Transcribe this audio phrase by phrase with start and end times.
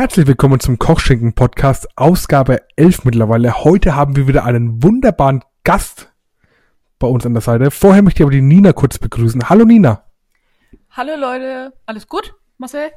[0.00, 3.64] Herzlich willkommen zum Kochschinken Podcast, Ausgabe 11 mittlerweile.
[3.64, 6.10] Heute haben wir wieder einen wunderbaren Gast
[6.98, 7.70] bei uns an der Seite.
[7.70, 9.50] Vorher möchte ich aber die Nina kurz begrüßen.
[9.50, 10.04] Hallo Nina.
[10.88, 12.88] Hallo Leute, alles gut, Marcel?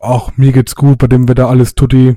[0.00, 2.16] Ach, mir geht's gut, bei dem Wetter alles tutti.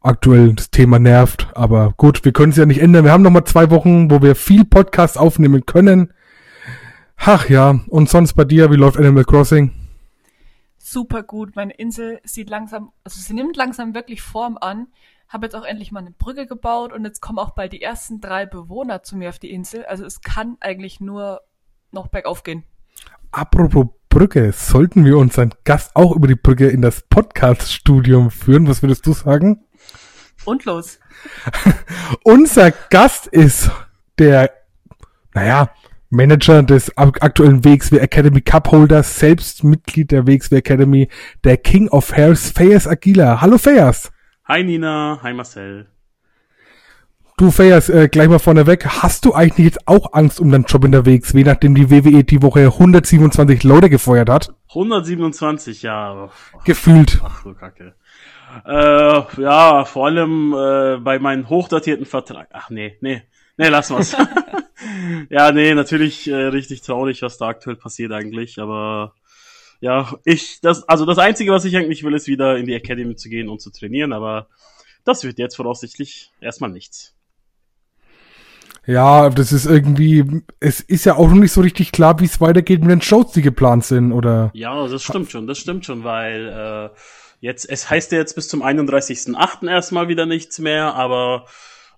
[0.00, 3.04] Aktuell das Thema nervt, aber gut, wir können es ja nicht ändern.
[3.04, 6.12] Wir haben noch mal zwei Wochen, wo wir viel Podcast aufnehmen können.
[7.18, 9.85] Ach ja, und sonst bei dir, wie läuft Animal Crossing?
[10.96, 14.86] Super gut, meine Insel sieht langsam, also sie nimmt langsam wirklich Form an.
[15.28, 18.22] Habe jetzt auch endlich mal eine Brücke gebaut und jetzt kommen auch bald die ersten
[18.22, 19.84] drei Bewohner zu mir auf die Insel.
[19.84, 21.42] Also es kann eigentlich nur
[21.92, 22.64] noch bergauf gehen.
[23.30, 28.66] Apropos Brücke, sollten wir unseren Gast auch über die Brücke in das Podcast-Studium führen?
[28.66, 29.66] Was würdest du sagen?
[30.46, 30.98] Und los.
[32.24, 33.70] Unser Gast ist
[34.18, 34.50] der,
[35.34, 35.68] naja,
[36.10, 41.08] Manager des aktuellen WXW Academy Cup Holder, selbst Mitglied der WXW Academy,
[41.44, 43.40] der King of Hairs, Fayas Aguila.
[43.40, 44.12] Hallo Fayas.
[44.46, 45.88] Hi Nina, hi Marcel.
[47.38, 50.84] Du Fayas, äh, gleich mal vorneweg, hast du eigentlich jetzt auch Angst um deinen Job
[50.84, 54.54] in der WXW, nachdem die WWE die Woche 127 Leute gefeuert hat?
[54.68, 56.30] 127, ja.
[56.64, 57.20] Gefühlt.
[57.22, 57.94] Ach so Kacke.
[58.64, 62.48] Äh, ja, vor allem äh, bei meinem hochdatierten Vertrag.
[62.52, 63.22] Ach nee, nee,
[63.56, 64.16] nee, lass mal's.
[65.30, 69.14] ja, nee, natürlich äh, richtig traurig, was da aktuell passiert eigentlich, aber
[69.80, 73.14] ja, ich, das, also das Einzige, was ich eigentlich will, ist wieder in die Academy
[73.16, 74.48] zu gehen und zu trainieren, aber
[75.04, 77.14] das wird jetzt voraussichtlich erstmal nichts.
[78.86, 82.40] Ja, das ist irgendwie, es ist ja auch noch nicht so richtig klar, wie es
[82.40, 84.50] weitergeht mit den Shows, die geplant sind, oder?
[84.54, 86.96] Ja, das stimmt schon, das stimmt schon, weil äh,
[87.40, 89.68] jetzt, es heißt ja jetzt bis zum 31.8.
[89.68, 91.46] erstmal wieder nichts mehr, aber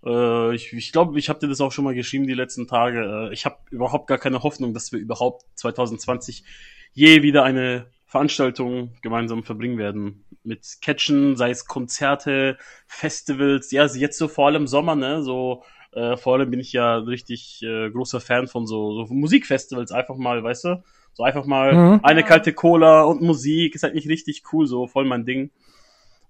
[0.05, 3.29] äh, ich ich glaube, ich habe dir das auch schon mal geschrieben die letzten Tage.
[3.31, 6.45] Äh, ich habe überhaupt gar keine Hoffnung, dass wir überhaupt 2020
[6.93, 10.25] je wieder eine Veranstaltung gemeinsam verbringen werden.
[10.43, 16.17] Mit Catchen, sei es Konzerte, Festivals, ja, jetzt so vor allem Sommer, ne, so äh,
[16.17, 20.43] vor allem bin ich ja richtig äh, großer Fan von so, so Musikfestivals, einfach mal,
[20.43, 20.83] weißt du?
[21.13, 22.01] So einfach mal mhm.
[22.03, 25.51] eine kalte Cola und Musik, ist halt nicht richtig cool, so voll mein Ding.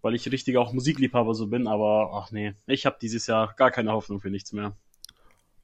[0.03, 3.71] Weil ich richtig auch Musikliebhaber so bin, aber ach nee, ich habe dieses Jahr gar
[3.71, 4.77] keine Hoffnung für nichts mehr.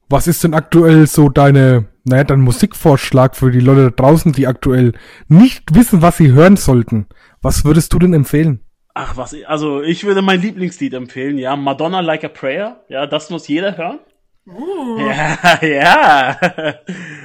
[0.07, 4.45] Was ist denn aktuell so deine, naja, dein Musikvorschlag für die Leute da draußen, die
[4.45, 4.93] aktuell
[5.27, 7.07] nicht wissen, was sie hören sollten?
[7.41, 8.61] Was würdest du denn empfehlen?
[8.93, 13.29] Ach, was, also ich würde mein Lieblingslied empfehlen, ja, Madonna Like a Prayer, ja, das
[13.29, 13.99] muss jeder hören.
[14.47, 14.99] Uh.
[14.99, 16.37] Ja, ja.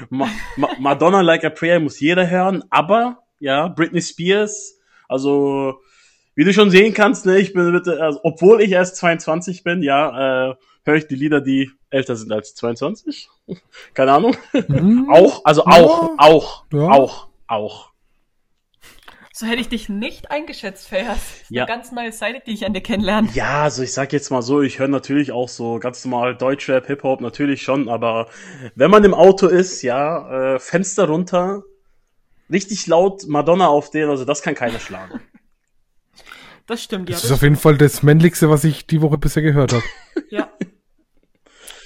[0.08, 5.74] Ma Ma Madonna Like a Prayer muss jeder hören, aber, ja, Britney Spears, also,
[6.40, 9.82] wie du schon sehen kannst, ne, ich bin bitte, also, obwohl ich erst 22 bin,
[9.82, 10.54] ja, äh,
[10.86, 13.28] höre ich die Lieder, die älter sind als 22.
[13.94, 14.34] Keine Ahnung.
[14.66, 15.10] Mhm.
[15.12, 16.14] auch, also auch, ja.
[16.16, 16.88] auch, ja.
[16.88, 17.90] auch, auch.
[19.34, 21.20] So hätte ich dich nicht eingeschätzt, Fayas.
[21.50, 21.64] Ja.
[21.64, 23.28] Eine ganz neue Seite, die ich an dir kennenlerne.
[23.34, 26.86] Ja, also ich sag jetzt mal so, ich höre natürlich auch so ganz normal Deutschrap,
[26.86, 28.30] Hip-Hop, natürlich schon, aber
[28.74, 31.64] wenn man im Auto ist, ja, äh, Fenster runter,
[32.50, 35.20] richtig laut Madonna auf den, also das kann keiner schlagen.
[36.70, 37.14] Das stimmt, ja.
[37.14, 39.82] Das, das ist auf jeden Fall das männlichste, was ich die Woche bisher gehört habe.
[40.30, 40.48] ja.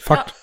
[0.03, 0.31] Fakt.
[0.31, 0.37] Ja.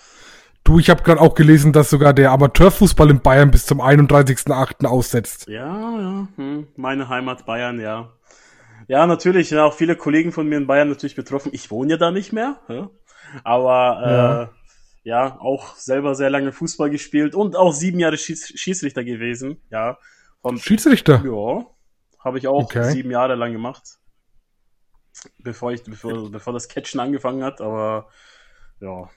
[0.63, 4.88] Du, ich habe gerade auch gelesen, dass sogar der Amateurfußball in Bayern bis zum 31.8.
[4.88, 5.47] aussetzt.
[5.47, 6.68] Ja, ja, hm.
[6.75, 8.13] meine Heimat Bayern, ja.
[8.88, 11.52] Ja, natürlich, ja, auch viele Kollegen von mir in Bayern natürlich betroffen.
[11.53, 12.90] Ich wohne ja da nicht mehr, ja.
[13.44, 14.50] aber
[15.03, 15.28] äh, ja.
[15.28, 20.00] ja, auch selber sehr lange Fußball gespielt und auch sieben Jahre Schieß Schießrichter gewesen, ja.
[20.41, 21.23] Und, Schiedsrichter?
[21.23, 21.68] Ja,
[22.23, 22.90] habe ich auch okay.
[22.90, 24.00] sieben Jahre lang gemacht,
[25.40, 28.08] bevor ich, bevor, bevor das Catchen angefangen hat, aber
[28.80, 29.09] ja,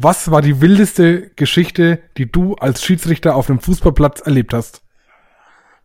[0.00, 4.82] was war die wildeste Geschichte, die du als Schiedsrichter auf einem Fußballplatz erlebt hast?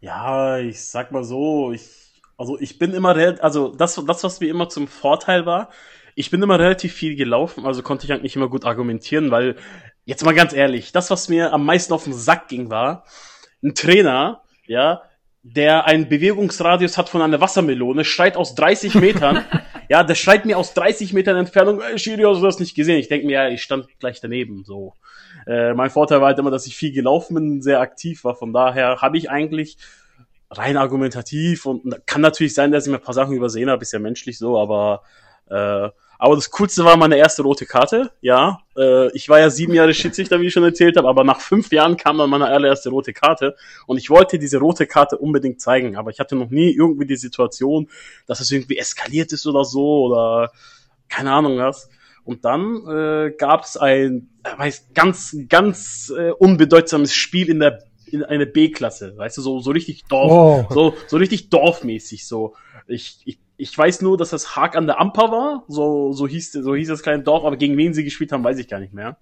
[0.02, 4.50] Ja, ich sag mal so, ich, also ich bin immer, also das, das, was mir
[4.50, 5.70] immer zum Vorteil war,
[6.14, 9.56] ich bin immer relativ viel gelaufen, also konnte ich eigentlich immer gut argumentieren, weil,
[10.06, 13.06] jetzt mal ganz ehrlich, das, was mir am meisten auf den Sack ging, war,
[13.64, 15.02] ein Trainer, ja,
[15.44, 19.44] der einen Bewegungsradius hat von einer Wassermelone, schreit aus 30 Metern.
[19.90, 22.98] ja, der schreit mir aus 30 Metern Entfernung, ey, Schiri, hast du das nicht gesehen?
[22.98, 24.94] Ich denke mir, ja, ich stand gleich daneben, so.
[25.46, 28.36] Äh, mein Vorteil war halt immer, dass ich viel gelaufen bin, sehr aktiv war.
[28.36, 29.78] Von daher habe ich eigentlich
[30.50, 33.92] rein argumentativ und kann natürlich sein, dass ich mir ein paar Sachen übersehen habe, ist
[33.92, 35.02] ja menschlich so, aber
[35.54, 35.90] äh,
[36.24, 38.12] aber das Coolste war meine erste rote Karte.
[38.22, 41.42] Ja, äh, ich war ja sieben Jahre Schiedsrichter, wie ich schon erzählt habe, aber nach
[41.42, 43.58] fünf Jahren kam dann meine allererste rote Karte
[43.88, 47.18] und ich wollte diese rote Karte unbedingt zeigen, aber ich hatte noch nie irgendwie die
[47.18, 47.90] Situation,
[48.26, 50.52] dass es irgendwie eskaliert ist oder so oder
[51.10, 51.90] keine Ahnung was.
[52.24, 57.84] Und dann äh, gab es ein äh, weiß, ganz, ganz äh, unbedeutsames Spiel in der
[58.06, 60.32] in eine B-Klasse, weißt du, so so richtig Dorf,
[60.70, 60.74] oh.
[60.74, 62.56] so so richtig dorfmäßig so.
[62.88, 66.54] Ich, ich Ich weiß nur, dass das Haag an der Amper war, so, so hieß,
[66.54, 68.94] so hieß das kleine Dorf, aber gegen wen sie gespielt haben, weiß ich gar nicht
[68.94, 69.18] mehr.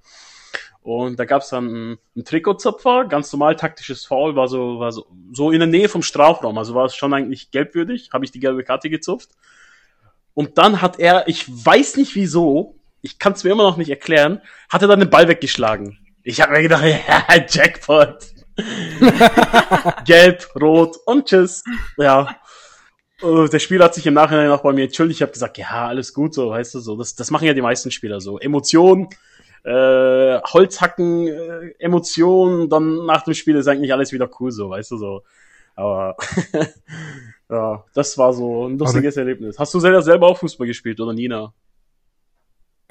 [0.81, 5.05] Und da gab's dann einen, einen Trikotzöpfer, ganz normal taktisches Foul, war so, war so,
[5.31, 8.39] so in der Nähe vom Strafraum, also war es schon eigentlich gelbwürdig, habe ich die
[8.39, 9.29] gelbe Karte gezupft.
[10.33, 13.89] Und dann hat er, ich weiß nicht wieso, ich kann es mir immer noch nicht
[13.89, 15.99] erklären, hat er dann den Ball weggeschlagen.
[16.23, 18.25] Ich habe mir gedacht, ja, Jackpot.
[20.05, 21.63] Gelb, rot und tschüss.
[21.97, 22.35] Ja.
[23.23, 25.17] Äh, Der Spieler hat sich im Nachhinein auch bei mir entschuldigt.
[25.17, 26.95] Ich habe gesagt, ja, alles gut, so, weißt du, so.
[26.97, 28.39] Das, das machen ja die meisten Spieler so.
[28.39, 29.07] Emotionen,
[29.63, 34.91] äh, Holzhacken, äh, Emotionen, dann nach dem Spiel ist eigentlich alles wieder cool, so, weißt
[34.91, 35.23] du, so.
[35.75, 36.17] Aber
[37.49, 39.57] ja, das war so ein lustiges Erlebnis.
[39.57, 41.53] Hast du selber, selber auch Fußball gespielt oder Nina?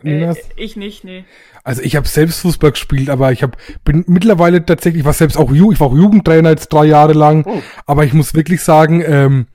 [0.02, 1.24] Äh, ich nicht, nee.
[1.62, 5.52] Also ich habe selbst Fußball gespielt, aber ich hab, bin mittlerweile tatsächlich, war selbst auch
[5.52, 7.60] Ju ich war auch Jugendtrainer jetzt drei Jahre lang, Oh.
[7.84, 9.46] aber ich muss wirklich sagen, ähm,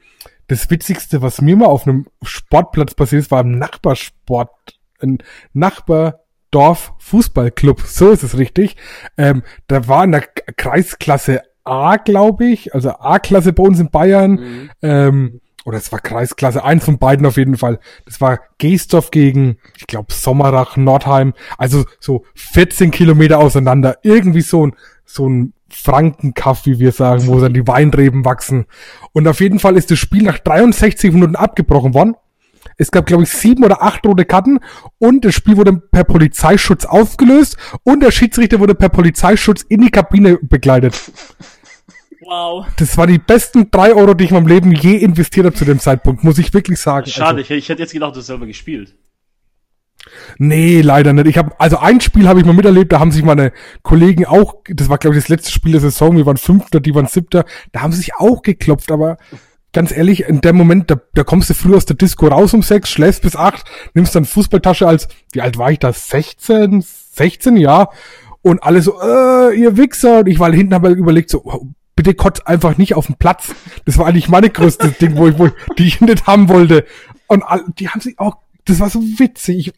[0.48, 4.52] das Witzigste, was mir mal auf einem Sportplatz passiert ist, war im Nachbarsport,
[5.02, 5.18] ein
[5.54, 8.76] Nachbardorf Fußballclub, so ist es richtig.
[9.18, 14.32] Ähm, da war in der Kreisklasse A, glaube ich, also A-Klasse bei uns in Bayern,
[14.34, 14.70] Mhm.
[14.84, 17.80] ähm, oder es war Kreisklasse, eins von beiden auf jeden Fall.
[18.06, 23.98] Das war Geestorf gegen, ich glaube, Sommerach, Nordheim, also so 14 Kilometer auseinander.
[24.04, 28.66] Irgendwie so ein, so ein Frankenkaff, wie wir sagen, wo dann die Weinreben wachsen.
[29.14, 32.16] Und auf jeden Fall ist das Spiel nach 63 Minuten abgebrochen worden.
[32.78, 34.60] Es gab, glaube ich, sieben oder acht rote Karten
[34.98, 39.92] und das Spiel wurde per Polizeischutz aufgelöst und der Schiedsrichter wurde per Polizeischutz in die
[39.92, 41.12] Kabine begleitet.
[42.22, 42.66] Wow.
[42.78, 45.64] Das war die besten drei Euro, die ich in meinem Leben je investiert habe zu
[45.64, 47.06] dem Zeitpunkt, muss ich wirklich sagen.
[47.08, 48.96] Schade, Also, ich, ich hätte jetzt gedacht, du hast selber gespielt.
[50.38, 51.28] Nee, leider nicht.
[51.28, 53.52] Ich habe also ein Spiel habe ich mal miterlebt, da haben sich meine
[53.82, 56.94] Kollegen auch, das war glaube ich das letzte Spiel der Saison, wir waren Fünfter, die
[56.96, 59.18] waren Siebter, da haben sie sich auch geklopft, aber
[59.76, 62.64] ganz ehrlich, in dem Moment, da, da kommst du früh aus der Disco raus um
[62.64, 65.92] sechs, schläfst bis acht, nimmst dann Fußballtasche als, wie alt war ich da?
[65.92, 67.90] 16, 16, ja.
[68.42, 70.20] Und alle so, äh, ihr Wichser.
[70.20, 73.54] Und ich war hinten, habe überlegt, so, bitte kotz einfach nicht auf den Platz.
[73.86, 76.86] Das war eigentlich meine größte Ding, wo ich, wo ich, die ich nicht haben wollte.
[77.28, 79.74] Und all, die haben sich auch, das war so witzig.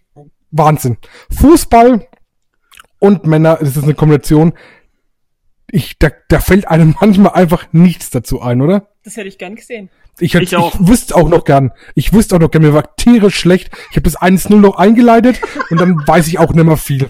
[0.51, 0.97] Wahnsinn.
[1.29, 2.07] Fußball
[2.99, 4.53] und Männer, das ist eine Kombination.
[5.69, 8.87] Ich, da, da fällt einem manchmal einfach nichts dazu ein, oder?
[9.03, 9.89] Das hätte ich gern gesehen.
[10.19, 10.73] Ich, hätte, Ich auch.
[10.73, 11.71] ich wüsste auch noch gern.
[11.93, 13.69] Ich wüsste auch noch gern, mir war tierisch schlecht.
[13.91, 17.09] Ich habe das 1-0 noch eingeleitet und dann weiß ich auch nicht mehr viel.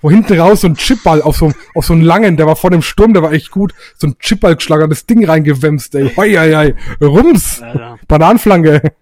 [0.00, 2.70] Wo hinten raus so ein Chipball auf so, auf so einen langen, der war vor
[2.70, 6.12] dem Sturm, der war echt gut, so ein Chipball geschlagen, das Ding reingewämst, ey.
[6.16, 7.06] Hoi, hoi, hoi.
[7.06, 7.60] Rums.
[7.60, 7.96] Ja.
[8.08, 8.92] Bananenflanke.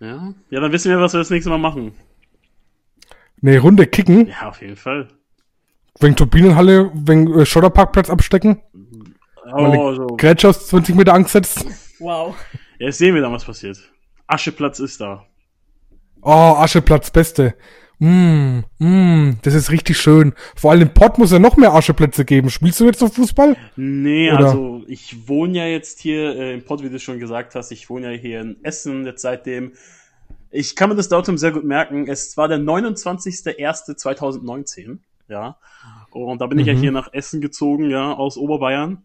[0.00, 0.32] Ja.
[0.50, 1.92] ja, dann wissen wir, was wir das nächste Mal machen.
[3.42, 5.08] Nee, Runde kicken, Ja, auf jeden Fall.
[6.00, 8.60] wegen Turbinenhalle, wegen äh, Schotterparkplatz abstecken,
[9.52, 10.06] Oh, so.
[10.16, 11.66] Grätsch aus 20 Meter angesetzt.
[11.98, 12.36] Wow.
[12.78, 13.78] Ja, Jetzt sehen wir dann, was passiert.
[14.28, 15.26] Ascheplatz ist da.
[16.22, 17.54] Oh, Ascheplatz, beste.
[18.00, 20.32] Mm, mm, das ist richtig schön.
[20.56, 22.48] Vor allem im Pott muss ja noch mehr Ascheplätze geben.
[22.48, 23.56] Spielst du jetzt noch Fußball?
[23.76, 24.46] Nee, Oder?
[24.46, 27.70] also ich wohne ja jetzt hier äh, im Pott, wie du schon gesagt hast.
[27.72, 29.72] Ich wohne ja hier in Essen jetzt seitdem.
[30.50, 32.08] Ich kann mir das Datum sehr gut merken.
[32.08, 34.98] Es war der 29.01.2019,
[35.28, 35.56] ja.
[36.10, 36.78] Und da bin ich ja Mhm.
[36.80, 39.02] hier nach Essen gezogen, ja, aus Oberbayern.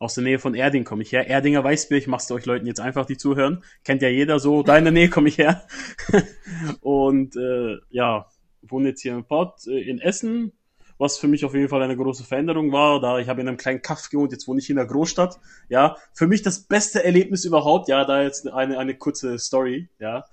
[0.00, 1.28] Aus der Nähe von Erding komme ich her.
[1.28, 3.62] Erdinger Weißbier, ich mach's euch Leuten jetzt einfach, die zuhören.
[3.84, 4.62] Kennt ja jeder so.
[4.62, 5.62] Da in der Nähe komme ich her.
[6.80, 8.26] Und äh, ja,
[8.62, 10.52] wohne jetzt hier im Pott äh, in Essen,
[10.96, 13.58] was für mich auf jeden Fall eine große Veränderung war, da ich habe in einem
[13.58, 15.38] kleinen Kaff gewohnt, jetzt wohne ich in der Großstadt.
[15.68, 17.88] Ja, für mich das beste Erlebnis überhaupt.
[17.88, 19.90] Ja, da jetzt eine eine kurze Story.
[19.98, 20.24] Ja,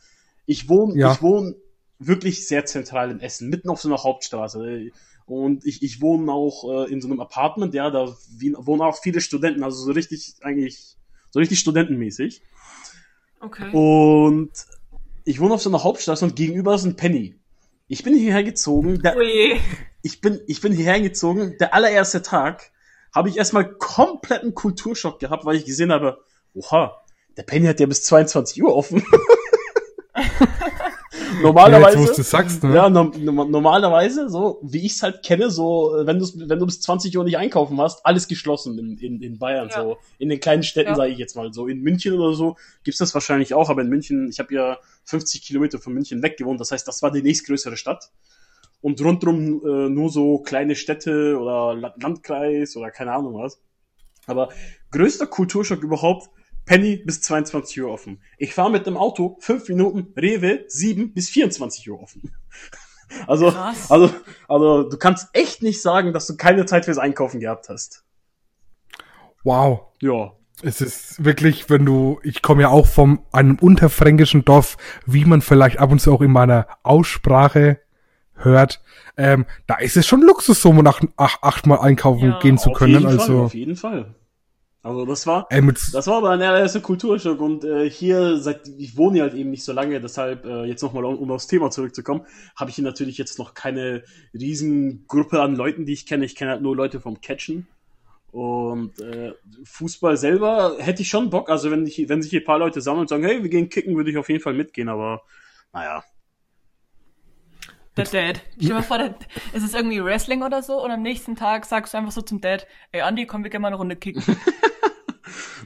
[0.46, 1.12] ich wohne Ja.
[1.12, 1.56] ich wohne
[2.00, 4.92] wirklich sehr zentral in Essen, mitten auf so einer Hauptstraße.
[5.28, 8.16] Und ich, ich wohne auch äh, in so einem Apartment, ja, da
[8.60, 10.96] wohnen auch viele Studenten, also so richtig eigentlich
[11.32, 12.42] so richtig studentenmäßig.
[13.42, 13.70] Okay.
[13.72, 14.52] Und
[15.26, 17.36] ich wohne auf so einer Hauptstraße und gegenüber ist ein Penny.
[17.90, 19.22] Ich bin hierher gezogen, der, Oh
[20.02, 22.72] ich bin, ich bin hierher gezogen, der allererste Tag
[23.14, 26.20] habe ich erstmal kompletten Kulturschock gehabt, weil ich gesehen habe,
[26.54, 27.02] oha,
[27.36, 29.04] der Penny hat ja bis 22 Uhr offen.
[31.38, 32.76] Ja, normalerweise, jetzt, wo du sagst, ne?
[32.76, 36.66] ja, no, no, normalerweise, so wie ich es halt kenne, so wenn du wenn du
[36.66, 39.82] bis 20 Uhr nicht einkaufen hast, alles geschlossen in, in, in Bayern, Ja.
[39.84, 40.96] so in den kleinen Städten, Ja.
[40.96, 43.90] sage ich jetzt mal, so in München oder so gibt's das wahrscheinlich auch, aber in
[43.90, 47.22] München, ich habe ja 50 Kilometer von München weg gewohnt, das heißt, das war die
[47.22, 48.10] nächstgrößere Stadt
[48.82, 53.60] und rundrum äh, nur so kleine Städte oder La- Landkreis oder keine Ahnung was.
[54.28, 54.50] Aber
[54.92, 56.30] größter Kulturschock überhaupt,
[56.68, 58.22] Penny bis 22 Uhr offen.
[58.38, 62.32] Ich fahre mit dem Auto fünf Minuten, Rewe 7 bis 24 Uhr offen.
[63.26, 63.90] Also, Krass.
[63.90, 64.14] also,
[64.50, 68.04] also du kannst echt nicht sagen, dass du keine Zeit fürs Einkaufen gehabt hast.
[69.46, 69.80] Wow.
[70.02, 70.34] Ja.
[70.62, 75.42] Es ist wirklich, wenn du, ich komme ja auch vom einem unterfränkischen Dorf, wie man
[75.42, 77.80] vielleicht ab und zu auch in meiner Aussprache
[78.34, 78.82] hört,
[79.16, 82.78] ähm, da ist es schon Luxus, so nach acht, achtmal einkaufen Ja, gehen zu Auf
[82.78, 82.92] können.
[82.94, 84.16] jeden Fall, Also auf jeden Fall.
[84.88, 88.96] Also das war, ey, das war aber ein erster Kulturschock und äh, hier, seit ich
[88.96, 92.26] wohne halt eben nicht so lange, deshalb äh, jetzt nochmal, um, um aufs Thema zurückzukommen,
[92.56, 96.24] habe ich hier natürlich jetzt noch keine Riesengruppe an Leuten, die ich kenne.
[96.24, 97.68] Ich kenne halt nur Leute vom Catchen.
[98.32, 99.34] Und äh,
[99.66, 101.50] Fußball selber hätte ich schon Bock.
[101.50, 103.68] Also wenn, ich, wenn sich hier ein paar Leute sammeln und sagen, hey, wir gehen
[103.68, 105.22] kicken, würde ich auf jeden Fall mitgehen, aber
[105.74, 106.02] naja.
[107.98, 108.42] Der Dad.
[108.56, 109.16] Stell dir mal vor, der,
[109.54, 112.40] es ist irgendwie Wrestling oder so und am nächsten Tag sagst du einfach so zum
[112.42, 114.24] Dad, ey Andi, komm, wir gehen mal eine Runde kicken.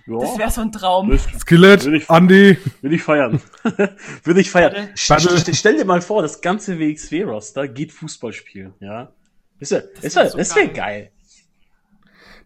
[0.08, 1.16] Ja, Das wäre so ein Traum.
[1.40, 3.40] Skillet, Will ich- Andy, Würde ich feiern.
[4.24, 4.90] Würde ich feiern.
[4.98, 9.12] St stell dir mal vor, das ganze WXW-Roster geht Fußball spielen, ja.
[9.60, 10.74] Das wäre das wär wär, so das wär geil.
[10.76, 11.12] geil.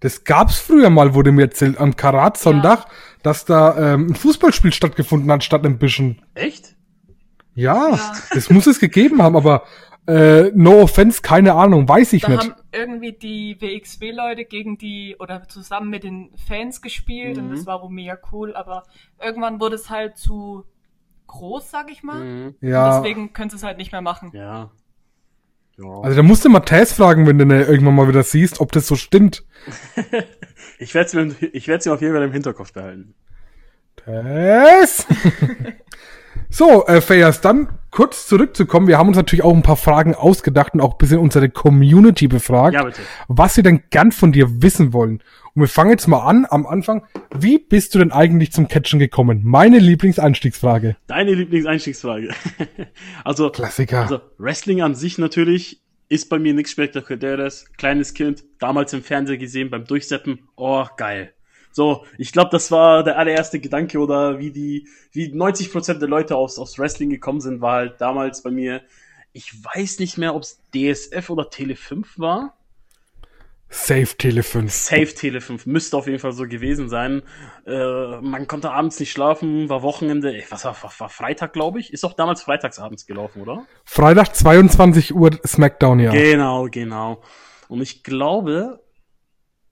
[0.01, 2.87] das gab's früher mal, wurde mir erzählt, am Karat-Sonntag,
[3.23, 6.21] dass da ähm, ein Fußballspiel stattgefunden hat, statt einem bisschen.
[6.33, 6.75] Echt?
[7.55, 8.13] Ja, Ja.
[8.33, 9.63] das muss es gegeben haben, aber
[10.07, 12.43] äh, no offense, keine Ahnung, weiß ich Da nicht.
[12.43, 17.55] haben irgendwie die WXW-Leute gegen die oder zusammen mit den Fans gespielt und Mhm.
[17.55, 18.83] das war wohl mega cool, aber
[19.23, 20.63] irgendwann wurde es halt zu
[21.27, 22.23] groß, sag ich mal.
[22.23, 22.55] Mhm.
[22.61, 24.29] Ja, Deswegen können sie es halt nicht mehr machen.
[24.33, 24.69] Ja.
[25.77, 25.99] Ja.
[26.03, 28.71] also da musst du mal Tess fragen, wenn du ne irgendwann mal wieder siehst, ob
[28.71, 29.43] das so stimmt.
[30.77, 33.13] ich werde es mir, ich werd's mir auf jeden Fall im Hinterkopf behalten.
[33.95, 35.05] Tess!
[36.55, 38.87] so, äh, Fayas, dann kurz zurückzukommen.
[38.87, 42.29] Wir haben uns natürlich auch ein paar Fragen ausgedacht und auch ein bisschen unsere Community
[42.29, 42.75] befragt.
[42.75, 43.01] Ja, bitte.
[43.27, 45.21] was sie denn gern von dir wissen wollen.
[45.53, 47.05] Und wir fangen jetzt mal an, am Anfang.
[47.37, 49.41] Wie bist du denn eigentlich zum Catchen gekommen?
[49.43, 50.95] Meine Lieblingseinstiegsfrage.
[51.07, 52.29] Deine Lieblingseinstiegsfrage.
[53.25, 54.03] also, Klassiker.
[54.03, 57.65] also, Wrestling an sich natürlich ist bei mir nichts Spektakuläres.
[57.77, 60.39] Kleines Kind, damals im Fernseher gesehen, beim Durchseppen.
[60.55, 61.34] Oh, geil.
[61.75, 66.37] So, ich glaube, das war der allererste Gedanke oder wie die, wie 90% der Leute
[66.37, 68.81] aus, aus Wrestling gekommen sind, war halt damals bei mir,
[69.33, 72.57] ich weiß nicht mehr, ob es DSF oder Tele 5 war.
[73.67, 74.71] Safe Tele 5.
[74.71, 77.23] Safe Tele 5 müsste auf jeden Fall so gewesen sein.
[77.67, 81.81] Äh, man konnte abends nicht schlafen, war Wochenende, ey, was war, war, war Freitag, glaube
[81.81, 81.91] ich?
[81.91, 83.65] Ist auch damals freitags abends gelaufen, oder?
[83.83, 86.11] Freitag 22 Uhr Smackdown, ja.
[86.11, 87.21] Genau, genau.
[87.67, 88.79] Und ich glaube,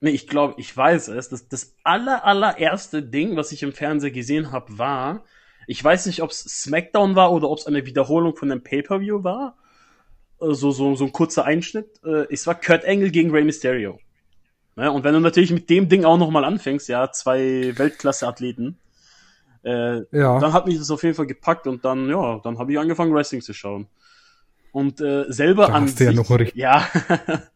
[0.03, 4.11] nee, ich glaube, ich weiß es, das, das aller, allererste Ding, was ich im Fernseher
[4.11, 5.23] gesehen habe, war,
[5.65, 9.23] ich weiß nicht, ob es SmackDown war oder ob es eine Wiederholung von einem Pay-Per-View
[9.23, 9.57] war.
[10.41, 11.87] Äh, So, so, so ein kurzer Einschnitt.
[12.05, 13.97] Äh, Es war Kurt Angle gegen Rey Mysterio.
[14.75, 14.91] Ne?
[14.91, 18.77] Und wenn du natürlich mit dem Ding auch nochmal anfängst, ja, zwei Weltklasse-Athleten,
[19.63, 20.39] äh, Ja.
[20.39, 23.13] dann hat mich das auf jeden Fall gepackt und dann, ja, dann habe ich angefangen,
[23.13, 23.87] Wrestling zu schauen.
[24.73, 26.85] Und äh, selber Da an hast du ja sich, noch richtig- ja,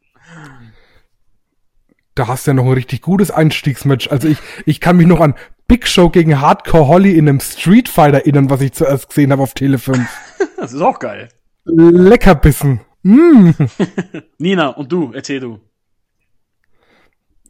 [2.17, 4.07] Da hast du ja noch ein richtig gutes Einstiegsmatch.
[4.07, 5.35] Also ich, ich kann mich noch an
[5.67, 9.43] Big Show gegen Hardcore Holly in einem Street Fighter erinnern, was ich zuerst gesehen habe
[9.43, 9.99] auf Tele 5.
[10.57, 11.29] das ist auch geil.
[11.65, 12.81] Leckerbissen.
[13.03, 13.51] Mm.
[14.39, 15.59] Nina, und du, erzähl du.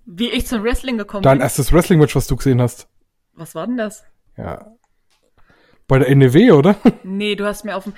[0.06, 1.44] Wie ich zum Wrestling gekommen Dein bin.
[1.44, 2.90] erstes Wrestling-Match, was du gesehen hast.
[3.36, 4.04] Was war denn das?
[4.36, 4.74] Ja.
[5.88, 6.76] Bei der NEW, oder?
[7.04, 7.94] Nee, du hast mir auf dem.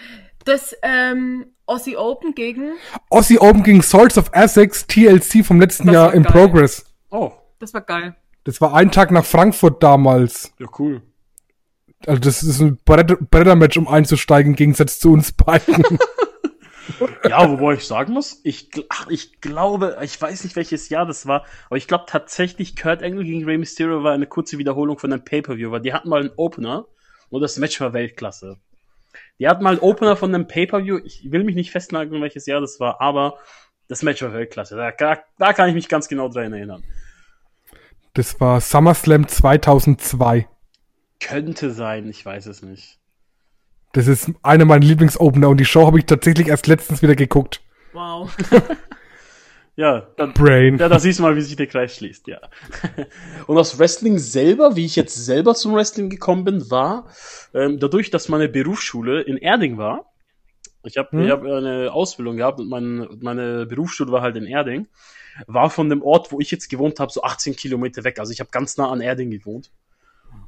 [0.46, 2.72] Das, ähm, Aussie Open gegen.
[3.10, 6.32] Aussie Open gegen Swords of Essex TLC vom letzten Das Jahr in geil.
[6.32, 6.86] Progress.
[7.12, 8.16] Oh, Das war geil.
[8.46, 10.52] Das war ein Tag nach Frankfurt damals.
[10.60, 11.02] ja, cool.
[12.08, 15.84] Also das ist ein Brett- Brettermatch, um einzusteigen, im Gegensatz zu uns beiden.
[17.30, 21.28] Ja, wobei ich sagen muss, ich, ach, ich glaube, ich weiß nicht welches Jahr das
[21.28, 25.14] war, aber ich glaube tatsächlich Kurt Angle gegen Rey Mysterio war eine kurze Wiederholung von
[25.14, 26.88] einem Pay-Per-View, weil die hatten mal einen Opener
[27.30, 28.58] und das Match war Weltklasse.
[29.40, 32.60] Die hatten mal einen Opener von einem Pay-Per-View, ich will mich nicht festnageln, welches Jahr
[32.60, 33.38] das war, aber
[33.88, 34.76] das Match war Weltklasse.
[34.76, 36.84] Da, da, da kann ich mich ganz genau dran erinnern.
[38.14, 40.48] Das war SummerSlam 2002.
[41.22, 43.00] Könnte sein, ich weiß es nicht.
[43.94, 47.62] Das ist einer meiner Lieblingsopener und die Show habe ich tatsächlich erst letztens wieder geguckt.
[47.94, 48.36] Wow.
[49.80, 50.78] Ja, dann, Brain.
[50.78, 52.42] Ja, da siehst du mal, wie sich der Kreis schließt, ja.
[53.48, 57.08] Und aus Wrestling selber, wie ich jetzt selber zum Wrestling gekommen bin, war,
[57.54, 60.12] ähm, dadurch, dass meine Berufsschule in Erding war,
[60.84, 61.24] ich habe Hm.
[61.24, 64.88] ich hab eine Ausbildung gehabt und mein, meine Berufsschule war halt in Erding,
[65.48, 68.20] war von dem Ort, wo ich jetzt gewohnt habe, so 18 Kilometer weg.
[68.20, 69.72] Also ich habe ganz nah an Erding gewohnt.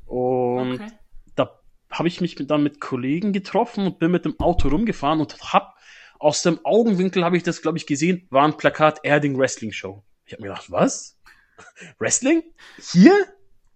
[0.06, 0.92] Und Okay.
[1.36, 1.58] da
[1.90, 5.76] habe ich mich dann mit Kollegen getroffen und bin mit dem Auto rumgefahren und hab
[6.22, 10.04] aus dem Augenwinkel habe ich das, glaube ich, gesehen, war ein Plakat Erding Wrestling Show.
[10.26, 11.20] Ich habe mir gedacht, was?
[12.00, 12.44] Wrestling?
[12.92, 13.14] Hier?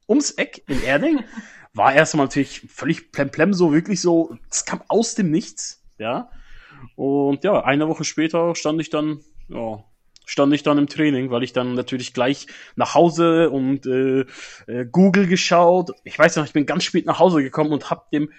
[0.08, 1.24] Ums Eck in Erding?
[1.74, 6.30] War erstmal natürlich völlig plemplem, so wirklich so, es kam aus dem Nichts, ja.
[6.96, 9.84] Und ja, eine Woche später stand ich dann, ja,
[10.26, 12.48] stand ich dann im Training, weil ich dann natürlich gleich
[12.78, 14.22] nach Hause und äh,
[14.68, 15.92] äh, Google geschaut.
[16.06, 18.32] Ich weiß noch, ich bin ganz spät nach Hause gekommen und hab dem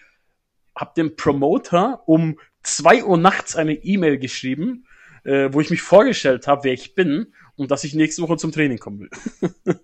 [0.75, 4.87] hab dem Promoter um zwei Uhr nachts eine E-Mail geschrieben,
[5.25, 8.53] äh, wo ich mich vorgestellt habe, wer ich bin und dass ich nächste Woche zum
[8.53, 9.11] Training kommen will.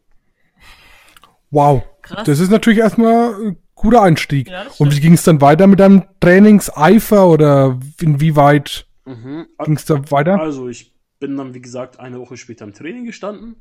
[1.51, 1.83] wow.
[2.03, 2.25] Krass.
[2.25, 4.49] Das ist natürlich erstmal ein guter Einstieg.
[4.49, 9.47] Ja, und wie ging es dann weiter mit deinem Trainingseifer oder inwieweit mhm.
[9.65, 10.41] ging es da weiter?
[10.41, 13.57] Also ich bin dann, wie gesagt, eine Woche später im Training gestanden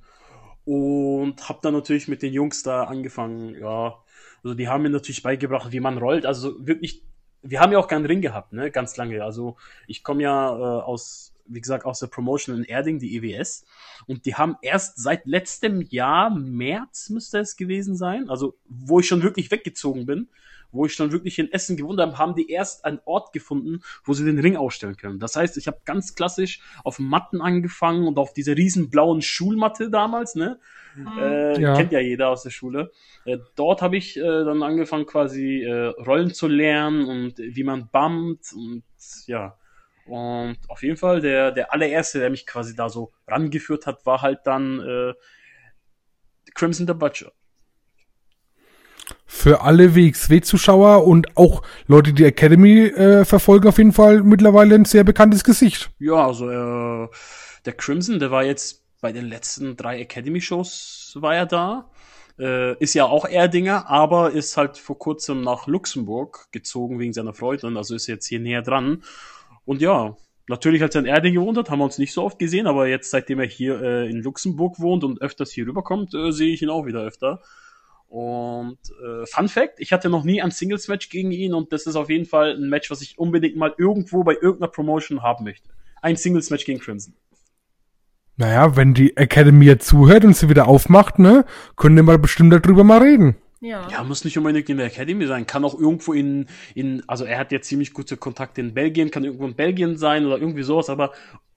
[0.65, 3.95] und habe dann natürlich mit den Jungs da angefangen, ja,
[4.43, 7.03] also die haben mir natürlich beigebracht, wie man rollt, also wirklich,
[7.43, 9.57] wir haben ja auch keinen Ring gehabt, ne, ganz lange, also
[9.87, 13.65] ich komme ja äh, aus, wie gesagt, aus der Promotion in Erding, die EWS,
[14.07, 19.07] und die haben erst seit letztem Jahr, März müsste es gewesen sein, also wo ich
[19.07, 20.29] schon wirklich weggezogen bin,
[20.71, 24.13] wo ich dann wirklich in Essen gewohnt habe, haben die erst einen Ort gefunden, wo
[24.13, 25.19] sie den Ring ausstellen können.
[25.19, 29.89] Das heißt, ich habe ganz klassisch auf Matten angefangen und auf dieser riesen blauen Schulmatte
[29.89, 30.59] damals, ne?
[30.95, 31.17] Mhm.
[31.19, 31.75] Äh, ja.
[31.75, 32.91] Kennt ja jeder aus der Schule.
[33.25, 37.89] Äh, dort habe ich äh, dann angefangen, quasi äh, Rollen zu lernen und wie man
[37.89, 38.83] bumpt und
[39.27, 39.57] ja.
[40.05, 44.21] Und auf jeden Fall, der, der allererste, der mich quasi da so rangeführt hat, war
[44.21, 45.13] halt dann äh,
[46.53, 47.31] Crimson the Butcher
[49.33, 54.83] für alle WXW-Zuschauer und auch Leute, die Academy äh, verfolgen, auf jeden Fall mittlerweile ein
[54.83, 55.89] sehr bekanntes Gesicht.
[55.99, 57.07] Ja, also äh,
[57.65, 61.89] der Crimson, der war jetzt bei den letzten drei Academy-Shows war er da.
[62.37, 67.33] Äh, ist ja auch Erdinger, aber ist halt vor kurzem nach Luxemburg gezogen wegen seiner
[67.33, 69.01] Freundin, also ist jetzt hier näher dran.
[69.63, 70.17] Und ja,
[70.49, 72.87] natürlich, als er in Erding gewohnt hat, haben wir uns nicht so oft gesehen, aber
[72.87, 76.61] jetzt, seitdem er hier äh, in Luxemburg wohnt und öfters hier rüberkommt, äh, sehe ich
[76.61, 77.41] ihn auch wieder öfter.
[78.11, 81.95] Und äh, Fun Fact, ich hatte noch nie ein Singles-Match gegen ihn und das ist
[81.95, 85.69] auf jeden Fall ein Match, was ich unbedingt mal irgendwo bei irgendeiner Promotion haben möchte.
[86.01, 87.13] Ein Singles-Match gegen Crimson.
[88.35, 91.45] Naja, wenn die Academy jetzt zuhört und sie wieder aufmacht, ne,
[91.77, 93.37] können wir mal bestimmt darüber mal reden.
[93.61, 93.87] Ja.
[93.89, 97.37] ja, muss nicht unbedingt in der Academy sein, kann auch irgendwo in, in, also er
[97.37, 100.89] hat ja ziemlich gute Kontakte in Belgien, kann irgendwo in Belgien sein oder irgendwie sowas,
[100.89, 101.11] aber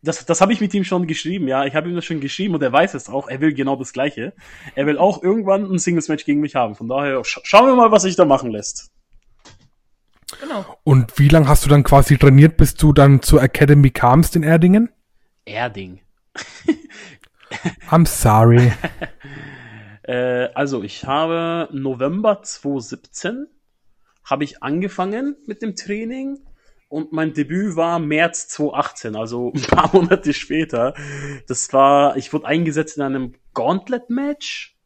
[0.05, 1.65] das, das habe ich mit ihm schon geschrieben, ja.
[1.65, 3.29] Ich habe ihm das schon geschrieben und er weiß es auch.
[3.29, 4.35] Er will genau das Gleiche.
[4.75, 6.75] Er will auch irgendwann ein Singles-Match gegen mich haben.
[6.75, 8.91] Von daher sch schauen wir mal, was sich da machen lässt.
[10.41, 10.65] Genau.
[10.85, 14.43] Und wie lange hast du dann quasi trainiert, bis du dann zur Academy kamst in
[14.43, 14.91] Erdingen?
[15.45, 16.01] Erding.
[17.91, 18.73] I'm sorry.
[20.03, 23.47] äh, also, ich habe November 2017
[24.25, 26.39] habe ich angefangen mit dem Training
[26.95, 30.95] und mein Debüt war März 2018, also ein paar Monate später.
[31.49, 34.77] Das war, ich wurde eingesetzt in einem Gauntlet-Match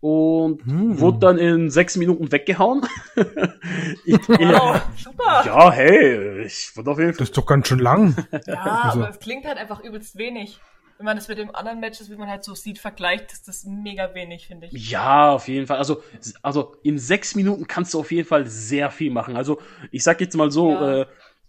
[0.00, 0.98] und hm.
[0.98, 2.84] wurde dann in sechs Minuten weggehauen.
[4.04, 5.44] ich, wow, super.
[5.46, 7.18] Ja, hey, ich wurde auf jeden Fall.
[7.18, 8.16] Das ist doch ganz schön lang.
[8.48, 9.02] Ja, also.
[9.02, 10.58] aber es klingt halt einfach übelst wenig
[10.98, 13.64] wenn man das mit dem anderen Matches, wie man halt so sieht, vergleicht, ist das
[13.64, 14.90] mega wenig, finde ich.
[14.90, 15.78] Ja, auf jeden Fall.
[15.78, 16.02] Also,
[16.42, 19.36] also in sechs Minuten kannst du auf jeden Fall sehr viel machen.
[19.36, 21.02] Also ich sag jetzt mal so, ja.
[21.02, 21.06] äh,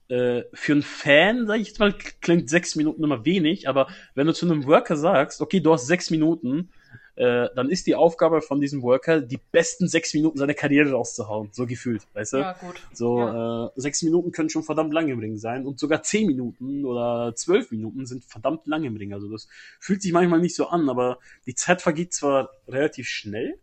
[0.10, 4.28] äh, für einen Fan, sag ich jetzt mal, klingt sechs Minuten immer wenig, aber wenn
[4.28, 6.70] du zu einem Worker sagst, okay, du hast sechs Minuten,
[7.17, 11.49] äh, dann ist die Aufgabe von diesem Worker, die besten sechs Minuten seiner Karriere rauszuhauen,
[11.51, 12.38] so gefühlt, weißt du?
[12.38, 12.75] Ja, gut.
[12.93, 13.65] So, ja.
[13.65, 17.34] Äh, sechs Minuten können schon verdammt lang im Ring sein und sogar zehn Minuten oder
[17.36, 19.13] zwölf Minuten sind verdammt lang im Ring.
[19.13, 19.47] Also das
[19.80, 23.58] fühlt sich manchmal nicht so an, aber die Zeit vergeht zwar relativ schnell,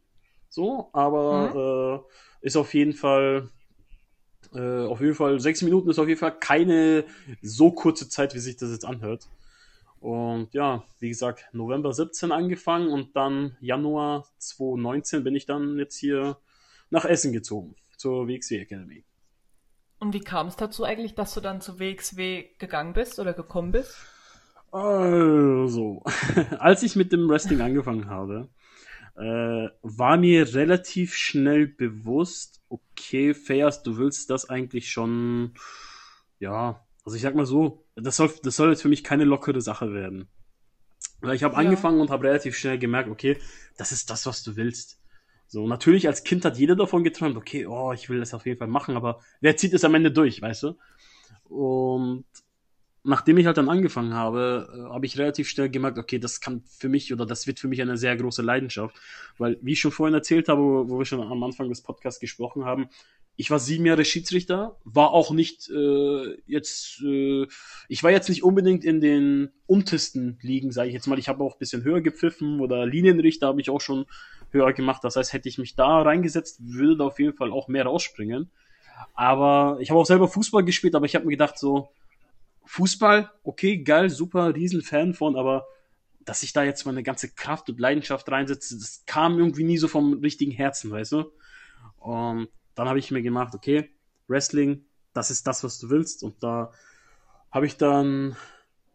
[0.48, 2.04] so, aber mhm.
[2.42, 3.50] äh, ist auf jeden Fall
[4.52, 7.04] äh, auf jeden Fall, sechs Minuten ist auf jeden Fall keine
[7.40, 9.28] so kurze Zeit, wie sich das jetzt anhört.
[10.04, 15.96] Und ja, wie gesagt, November 17 angefangen und dann Januar 2019 bin ich dann jetzt
[15.96, 16.36] hier
[16.90, 19.06] nach Essen gezogen, zur WXW Academy.
[20.00, 23.72] Und wie kam es dazu eigentlich, dass du dann zur WXW gegangen bist oder gekommen
[23.72, 23.96] bist?
[24.70, 26.02] Also,
[26.58, 28.50] als ich mit dem Wrestling angefangen habe,
[29.16, 35.54] äh, war mir relativ schnell bewusst, okay, Fairs, du willst das eigentlich schon,
[36.40, 39.60] ja, also ich sag mal so, das soll, das soll jetzt für mich keine lockere
[39.60, 40.28] Sache werden.
[41.20, 41.60] Weil ich habe ja.
[41.60, 43.38] angefangen und habe relativ schnell gemerkt, okay,
[43.76, 45.00] das ist das, was du willst.
[45.46, 48.58] So, natürlich als Kind hat jeder davon geträumt, okay, oh, ich will das auf jeden
[48.58, 50.78] Fall machen, aber wer zieht es am Ende durch, weißt du?
[51.44, 52.24] Und
[53.04, 56.62] nachdem ich halt dann angefangen habe, äh, habe ich relativ schnell gemerkt, okay, das kann
[56.66, 58.96] für mich oder das wird für mich eine sehr große Leidenschaft.
[59.38, 62.64] Weil, wie ich schon vorhin erzählt habe, wo wir schon am Anfang des Podcasts gesprochen
[62.64, 62.88] haben,
[63.36, 67.46] ich war sieben Jahre Schiedsrichter, war auch nicht äh, jetzt, äh,
[67.88, 71.18] ich war jetzt nicht unbedingt in den untersten Ligen, sage ich jetzt mal.
[71.18, 74.06] Ich habe auch bisschen höher gepfiffen oder Linienrichter habe ich auch schon
[74.50, 75.02] höher gemacht.
[75.02, 78.50] Das heißt, hätte ich mich da reingesetzt, würde da auf jeden Fall auch mehr rausspringen.
[79.14, 81.88] Aber ich habe auch selber Fußball gespielt, aber ich habe mir gedacht so,
[82.66, 85.66] Fußball, okay, geil, super, Riesenfan von, aber
[86.24, 89.88] dass ich da jetzt meine ganze Kraft und Leidenschaft reinsetze, das kam irgendwie nie so
[89.88, 91.32] vom richtigen Herzen, weißt du?
[91.98, 93.90] Und dann habe ich mir gemacht, okay,
[94.28, 96.22] Wrestling, das ist das, was du willst.
[96.22, 96.72] Und da
[97.50, 98.36] habe ich dann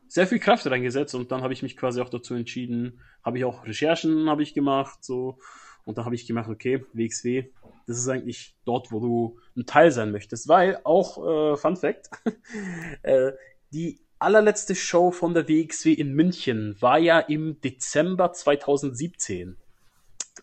[0.08, 3.46] sehr viel Kraft reingesetzt und dann habe ich mich quasi auch dazu entschieden, habe ich
[3.46, 5.38] auch Recherchen habe ich gemacht, so
[5.86, 7.46] und dann habe ich gemacht, okay, WXW,
[7.88, 12.10] das ist eigentlich dort, wo du ein Teil sein möchtest, weil auch äh, Fun Fact,
[13.04, 13.32] äh,
[13.72, 19.58] die allerletzte Show von der WXW in München war ja im Dezember 2017.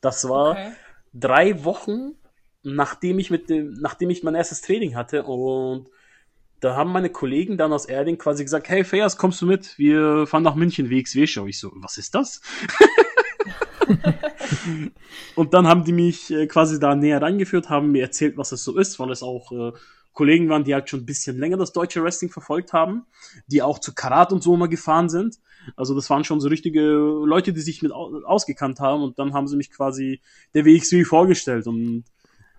[0.00, 0.72] Das war okay.
[1.12, 2.14] drei Wochen,
[2.66, 5.88] nachdem ich mit dem, nachdem ich mein erstes Training hatte und
[6.60, 9.78] da haben meine Kollegen dann aus Erding quasi gesagt, hey Feas, kommst du mit?
[9.78, 11.46] Wir fahren nach München WXW-Show.
[11.46, 12.40] Ich so, was ist das?
[15.36, 18.64] und dann haben die mich äh, quasi da näher reingeführt, haben mir erzählt, was es
[18.64, 19.72] so ist, weil es auch äh,
[20.12, 23.04] Kollegen waren, die halt schon ein bisschen länger das deutsche Wrestling verfolgt haben,
[23.46, 25.38] die auch zu Karat und so mal gefahren sind.
[25.76, 29.46] Also das waren schon so richtige Leute, die sich mit ausgekannt haben und dann haben
[29.46, 30.20] sie mich quasi
[30.54, 32.04] der WXW vorgestellt und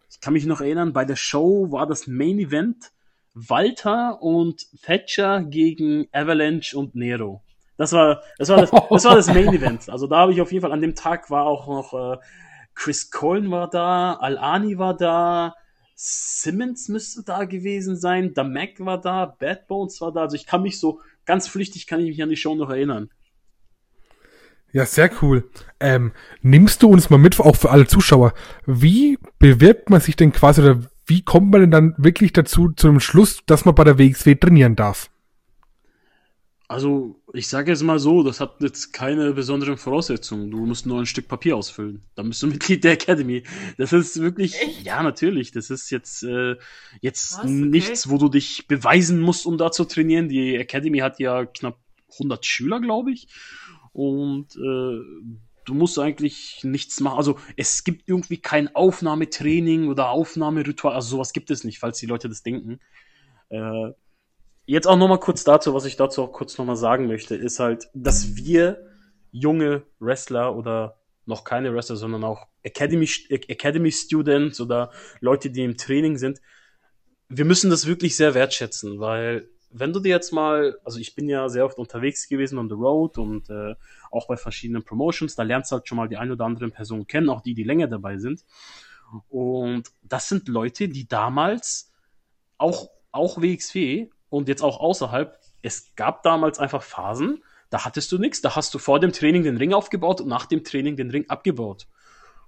[0.10, 2.92] ich kann mich noch erinnern, bei der Show war das Main Event
[3.34, 7.44] Walter und Thatcher gegen Avalanche und Nero.
[7.78, 9.90] Das war, das war das, das war das Main Event.
[9.90, 12.18] Also da habe ich auf jeden Fall an dem Tag war auch noch äh,
[12.74, 15.56] Chris Colin war da, Alani war da,
[15.96, 20.22] Simmons müsste da gewesen sein, Mac war da, Bad Bones war da.
[20.22, 23.10] Also ich kann mich so ganz flüchtig kann ich mich an die Show noch erinnern.
[24.78, 25.50] Ja, sehr cool.
[25.80, 26.12] Ähm,
[26.44, 28.36] nimmst du uns mal mit, auch für alle Zuschauer,
[28.68, 32.86] wie bewirbt man sich denn quasi oder wie kommt man denn dann wirklich dazu, zu
[32.86, 35.10] dem Schluss, dass man bei der WXW trainieren darf?
[36.68, 40.52] Also, ich sage jetzt mal so, das hat jetzt keine besonderen Voraussetzungen.
[40.52, 42.04] Du musst nur ein Stück Papier ausfüllen.
[42.14, 43.42] Dann bist du Mitglied der Academy.
[43.80, 44.84] Das ist wirklich, Echt?
[44.84, 45.52] ja, natürlich.
[45.52, 46.56] Das ist jetzt, äh,
[47.02, 47.50] jetzt okay.
[47.50, 50.30] nichts, wo du dich beweisen musst, um da zu trainieren.
[50.30, 51.80] Die Academy hat ja knapp
[52.14, 53.28] 100 Schüler, glaube ich.
[53.98, 55.34] Und äh,
[55.66, 57.18] du musst eigentlich nichts machen.
[57.18, 60.94] Also es gibt irgendwie kein Aufnahmetraining oder Aufnahmeritual.
[60.94, 62.80] Also sowas gibt es nicht, falls die Leute das denken.
[63.50, 63.92] Äh,
[64.70, 67.88] Jetzt auch nochmal kurz dazu, was ich dazu auch kurz nochmal sagen möchte, ist halt,
[67.94, 68.86] dass wir
[69.32, 75.78] junge Wrestler oder noch keine Wrestler, sondern auch Academy, Academy Students oder Leute, die im
[75.78, 76.42] Training sind,
[77.30, 81.28] wir müssen das wirklich sehr wertschätzen, weil wenn du dir jetzt mal, also ich bin
[81.28, 83.76] ja sehr oft unterwegs gewesen on the road und äh,
[84.12, 87.08] auch bei verschiedenen Promotions, da lernst du halt schon mal die ein oder anderen Personen
[87.08, 88.46] kennen, auch die, die länger dabei sind.
[89.30, 91.92] Und das sind Leute, die damals
[92.58, 98.18] auch, auch WXW und jetzt auch außerhalb, es gab damals einfach Phasen, da hattest du
[98.18, 98.42] nichts.
[98.42, 101.30] Da hast du vor dem Training den Ring aufgebaut und nach dem Training den Ring
[101.30, 101.88] abgebaut.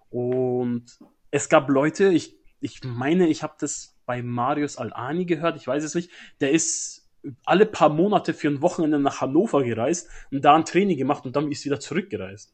[0.10, 0.86] Und
[1.32, 5.84] es gab Leute, ich, ich meine, ich habe das bei Marius Al-Ani gehört, ich weiß
[5.84, 6.10] es nicht,
[6.42, 6.99] der ist
[7.46, 11.36] alle paar Monate für ein Wochenende nach Hannover gereist und da ein Training gemacht und
[11.36, 12.54] dann ist wieder zurückgereist.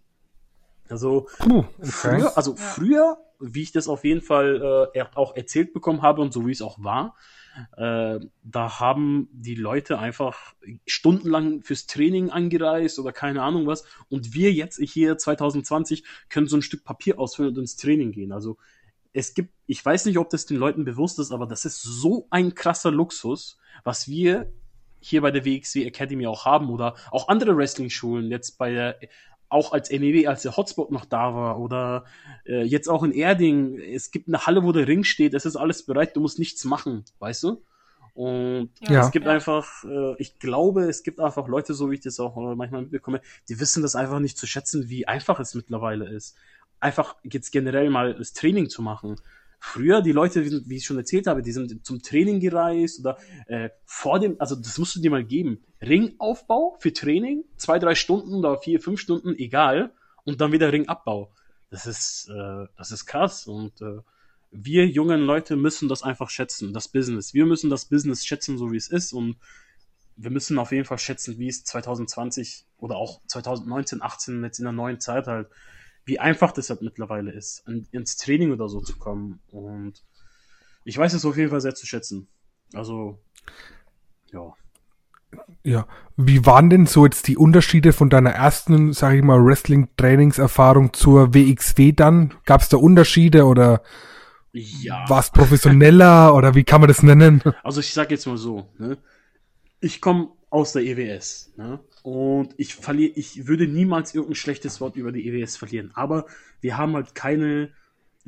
[0.89, 1.65] Also okay.
[1.82, 6.32] früher, also früher, wie ich das auf jeden Fall äh, auch erzählt bekommen habe und
[6.32, 7.15] so wie es auch war,
[7.78, 10.54] äh, da haben die Leute einfach
[10.86, 13.86] stundenlang fürs Training angereist oder keine Ahnung was.
[14.10, 18.32] Und wir jetzt hier 2020 können so ein Stück Papier ausfüllen und ins Training gehen.
[18.32, 18.58] Also
[19.13, 22.28] es gibt, ich weiß nicht, ob das den Leuten bewusst ist, aber das ist so
[22.30, 24.51] ein krasser Luxus, was wir
[24.99, 28.97] hier bei der WXW Academy auch haben oder auch andere Wrestling-Schulen jetzt bei der
[29.49, 32.05] auch als NEW, als der Hotspot noch da war oder
[32.45, 35.55] äh, jetzt auch in Erding, es gibt eine Halle, wo der Ring steht, es ist
[35.55, 37.63] alles bereit, du musst nichts machen, weißt du?
[38.15, 39.01] Und ja.
[39.01, 39.33] es gibt ja.
[39.33, 43.21] einfach, äh, ich glaube, es gibt einfach Leute, so wie ich das auch manchmal mitbekomme,
[43.49, 46.38] die wissen das einfach nicht zu schätzen, wie einfach es mittlerweile ist.
[46.79, 49.17] Einfach jetzt generell mal das Training zu machen.
[49.67, 53.69] Früher, die Leute, wie ich schon erzählt habe, die sind zum Training gereist oder äh,
[53.84, 55.65] vor dem, also das musst du dir mal geben.
[55.82, 59.91] Ringaufbau für Training, zwei, drei Stunden oder vier, fünf Stunden, egal,
[60.23, 61.34] und dann wieder Ringabbau.
[61.71, 64.01] Das ist, äh, das ist krass und äh,
[64.51, 67.34] wir jungen Leute müssen das einfach schätzen, das Business.
[67.34, 69.36] Wir müssen das Business schätzen, so wie es ist und
[70.15, 74.65] wir müssen auf jeden Fall schätzen, wie es 2020 oder auch 2019, 18 jetzt in
[74.65, 75.49] der neuen Zeit halt
[76.05, 79.39] wie einfach das halt mittlerweile ist, ins Training oder so zu kommen.
[79.51, 80.03] Und
[80.83, 82.27] ich weiß es auf jeden Fall sehr zu schätzen.
[82.73, 83.19] Also,
[84.31, 84.53] ja.
[85.63, 90.93] Ja, wie waren denn so jetzt die Unterschiede von deiner ersten, sag ich mal, Wrestling-Trainingserfahrung
[90.93, 92.33] zur WXW dann?
[92.45, 93.81] Gab es da Unterschiede oder
[94.53, 95.09] ja.
[95.09, 97.41] war es professioneller oder wie kann man das nennen?
[97.63, 98.97] Also ich sag jetzt mal so, ne?
[99.81, 101.53] ich komme aus der EWS.
[101.57, 101.79] Ne?
[102.05, 105.89] Und ich verliere, ich würde niemals irgendein schlechtes Wort über die EWS verlieren.
[105.95, 106.27] Aber
[106.61, 107.71] wir haben halt keine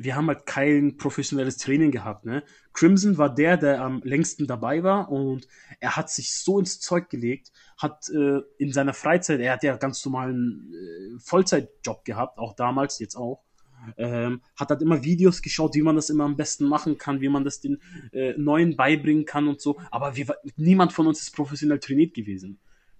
[0.00, 2.24] wir haben halt kein professionelles Training gehabt.
[2.24, 2.44] Ne?
[2.72, 5.48] Crimson war der, der am längsten dabei war und
[5.80, 9.76] er hat sich so ins Zeug gelegt, hat äh, in seiner Freizeit, er hat ja
[9.76, 13.42] ganz normalen äh, Vollzeitjob gehabt, auch damals, jetzt auch.
[13.96, 17.28] Ähm, hat halt immer Videos geschaut, wie man das immer am besten machen kann, wie
[17.28, 17.80] man das den
[18.12, 19.80] äh, Neuen beibringen kann und so.
[19.90, 22.58] Aber wir, niemand von uns ist professionell trainiert gewesen.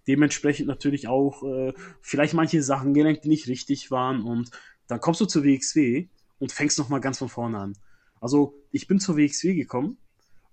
[0.09, 4.23] Dementsprechend natürlich auch äh, vielleicht manche Sachen gelenkt, die nicht richtig waren.
[4.23, 4.51] Und
[4.89, 7.79] dann kommst du zur WXW und fängst nochmal ganz von vorne an.
[8.21, 9.99] Also ich bin zur WXW gekommen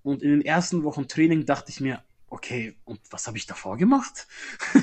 [0.04, 3.78] und in den ersten Wochen Training dachte ich mir, okay, und was habe ich davor
[3.78, 4.28] gemacht?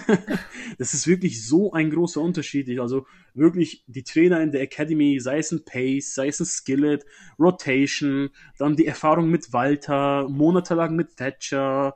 [0.78, 2.78] das ist wirklich so ein großer Unterschied.
[2.80, 7.04] Also wirklich die Trainer in der Academy, sei es ein Pace, sei es ein Skillet,
[7.38, 11.94] Rotation, dann die Erfahrung mit Walter, monatelang mit Thatcher.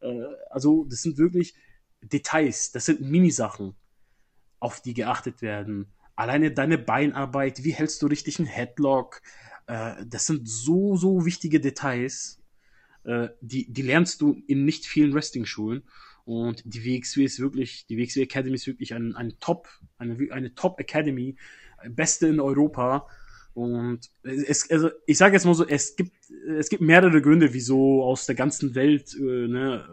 [0.00, 1.54] Äh, also das sind wirklich
[2.08, 3.74] Details, das sind Minisachen,
[4.60, 5.92] auf die geachtet werden.
[6.14, 9.22] Alleine deine Beinarbeit, wie hältst du richtig einen Headlock?
[9.66, 12.40] Äh, das sind so, so wichtige Details
[13.06, 15.84] äh, die, die lernst du in nicht vielen Wrestling-Schulen.
[16.24, 20.54] Und die WXW ist wirklich, die WXW Academy ist wirklich ein, ein Top, eine, eine
[20.56, 21.36] Top Academy,
[21.88, 23.06] beste in Europa.
[23.54, 26.12] Und es, also ich sage jetzt mal so, es gibt,
[26.58, 29.88] es gibt mehrere Gründe, wieso aus der ganzen Welt, äh, ne,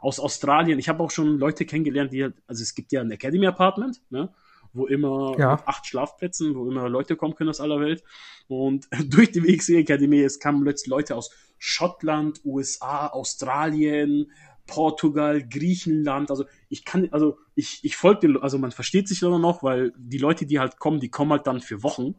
[0.00, 0.78] aus Australien.
[0.78, 4.00] Ich habe auch schon Leute kennengelernt, die halt, also es gibt ja ein Academy Apartment,
[4.10, 4.32] ne,
[4.72, 5.62] wo immer Ja.
[5.66, 8.02] acht Schlafplätzen, wo immer Leute kommen können aus aller Welt.
[8.48, 14.30] Und durch die WXW Academy, es kamen plötzlich Leute aus Schottland, USA, Australien,
[14.66, 16.30] Portugal, Griechenland.
[16.30, 20.18] Also ich kann, also ich, ich folge, also man versteht sich immer noch, weil die
[20.18, 22.14] Leute, die halt kommen, die kommen halt dann für Wochen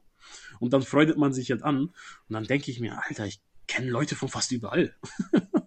[0.60, 1.94] und dann freundet man sich halt an und
[2.30, 4.94] dann denke ich mir, Alter, ich kenne Leute von fast überall.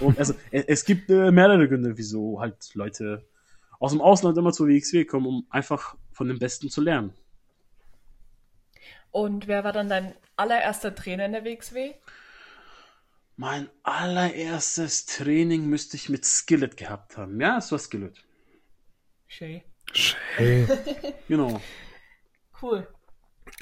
[0.00, 3.24] und also es, gibt äh, mehrere Gründe, wieso halt Leute
[3.78, 7.12] aus dem Ausland immer zur WXW kommen, um einfach von den Besten zu lernen.
[9.10, 11.94] Und wer war dann dein allererster Trainer in der WXW?
[13.36, 17.40] Mein allererstes Training müsste ich mit Skillet gehabt haben.
[17.40, 18.14] Ja, es war Skillet.
[19.28, 19.62] Shay.
[20.36, 20.66] Hey.
[21.28, 21.60] Genau.
[22.60, 22.86] Cool.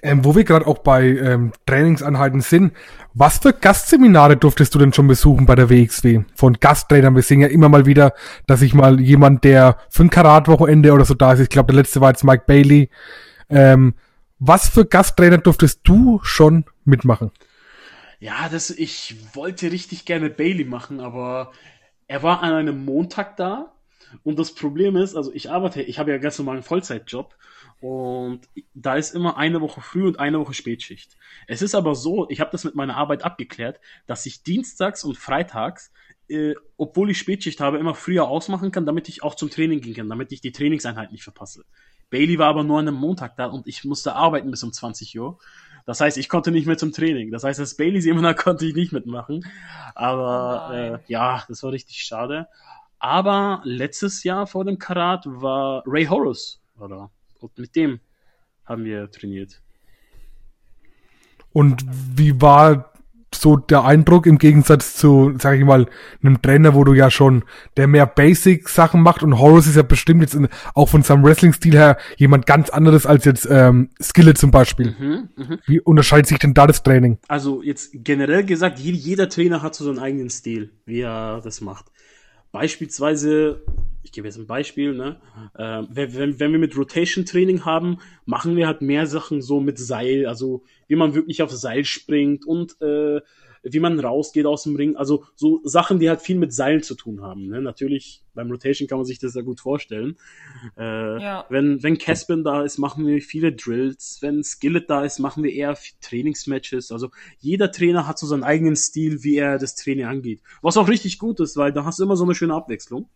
[0.02, 2.74] Ähm, wo wir gerade auch bei ähm, Trainingseinheiten sind,
[3.14, 6.24] was für Gastseminare durftest du denn schon besuchen bei der WXW?
[6.34, 8.12] Von Gasttrainern, wir sehen ja immer mal wieder,
[8.46, 11.82] dass sich mal jemand, der für ein Karat-Wochenende oder so da ist, ich glaube, der
[11.82, 12.90] letzte war jetzt Mike Bailey.
[13.48, 13.94] Ähm,
[14.38, 17.30] was für Gasttrainer durftest du schon mitmachen?
[18.18, 21.52] Ja, das, ich wollte richtig gerne Bailey machen, aber
[22.06, 23.72] er war an einem Montag da.
[24.22, 27.34] Und das Problem ist, also ich arbeite, ich habe ja ganz normalen Vollzeitjob
[27.80, 28.40] und
[28.74, 31.16] da ist immer eine Woche früh und eine Woche Spätschicht.
[31.46, 35.18] Es ist aber so, ich habe das mit meiner Arbeit abgeklärt, dass ich dienstags und
[35.18, 35.92] freitags,
[36.28, 39.94] äh, obwohl ich Spätschicht habe, immer früher ausmachen kann, damit ich auch zum Training gehen
[39.94, 41.64] kann, damit ich die Trainingseinheit nicht verpasse.
[42.10, 45.18] Bailey war aber nur an einem Montag da und ich musste arbeiten bis um 20
[45.18, 45.38] Uhr.
[45.84, 47.30] Das heißt, ich konnte nicht mehr zum Training.
[47.30, 49.44] Das heißt, das Bailey Seminar konnte ich nicht mitmachen.
[49.94, 50.94] Aber Oh nein.
[50.94, 52.48] äh, ja, das war richtig schade.
[52.98, 57.10] Aber letztes Jahr vor dem Karat war Ray Horus da.
[57.40, 58.00] Und mit dem
[58.64, 59.60] haben wir trainiert.
[61.52, 61.84] Und
[62.16, 62.92] wie war
[63.34, 65.86] so der Eindruck im Gegensatz zu, sag ich mal,
[66.22, 67.44] einem Trainer, wo du ja schon,
[67.76, 71.74] der mehr Basic-Sachen macht und Horus ist ja bestimmt jetzt in, auch von seinem Wrestling-Stil
[71.74, 74.94] her jemand ganz anderes als jetzt ähm, Skillet zum Beispiel.
[74.98, 75.58] Mhm, mhm.
[75.66, 77.18] Wie unterscheidet sich denn da das Training?
[77.28, 81.60] Also jetzt generell gesagt, je- jeder Trainer hat so seinen eigenen Stil, wie er das
[81.60, 81.86] macht.
[82.56, 83.60] Beispielsweise,
[84.02, 85.20] ich gebe jetzt ein Beispiel, ne?
[85.58, 89.78] Äh, wenn, wenn, wir mit Rotation Training haben, machen wir halt mehr Sachen so mit
[89.78, 93.20] Seil, also wie man wirklich auf Seil springt und äh,
[93.72, 96.94] wie man rausgeht aus dem Ring, also so Sachen, die halt viel mit Seilen zu
[96.94, 97.48] tun haben.
[97.48, 97.60] Ne?
[97.60, 100.16] Natürlich, beim Rotation kann man sich das sehr gut vorstellen.
[100.76, 101.46] Äh, Ja.
[101.48, 104.18] Wenn, wenn Caspin da ist, machen wir viele Drills.
[104.20, 106.92] Wenn Skillet da ist, machen wir eher Trainingsmatches.
[106.92, 110.42] Also jeder Trainer hat so seinen eigenen Stil, wie er das Training angeht.
[110.62, 113.08] Was auch richtig gut ist, weil da hast du immer so eine schöne Abwechslung.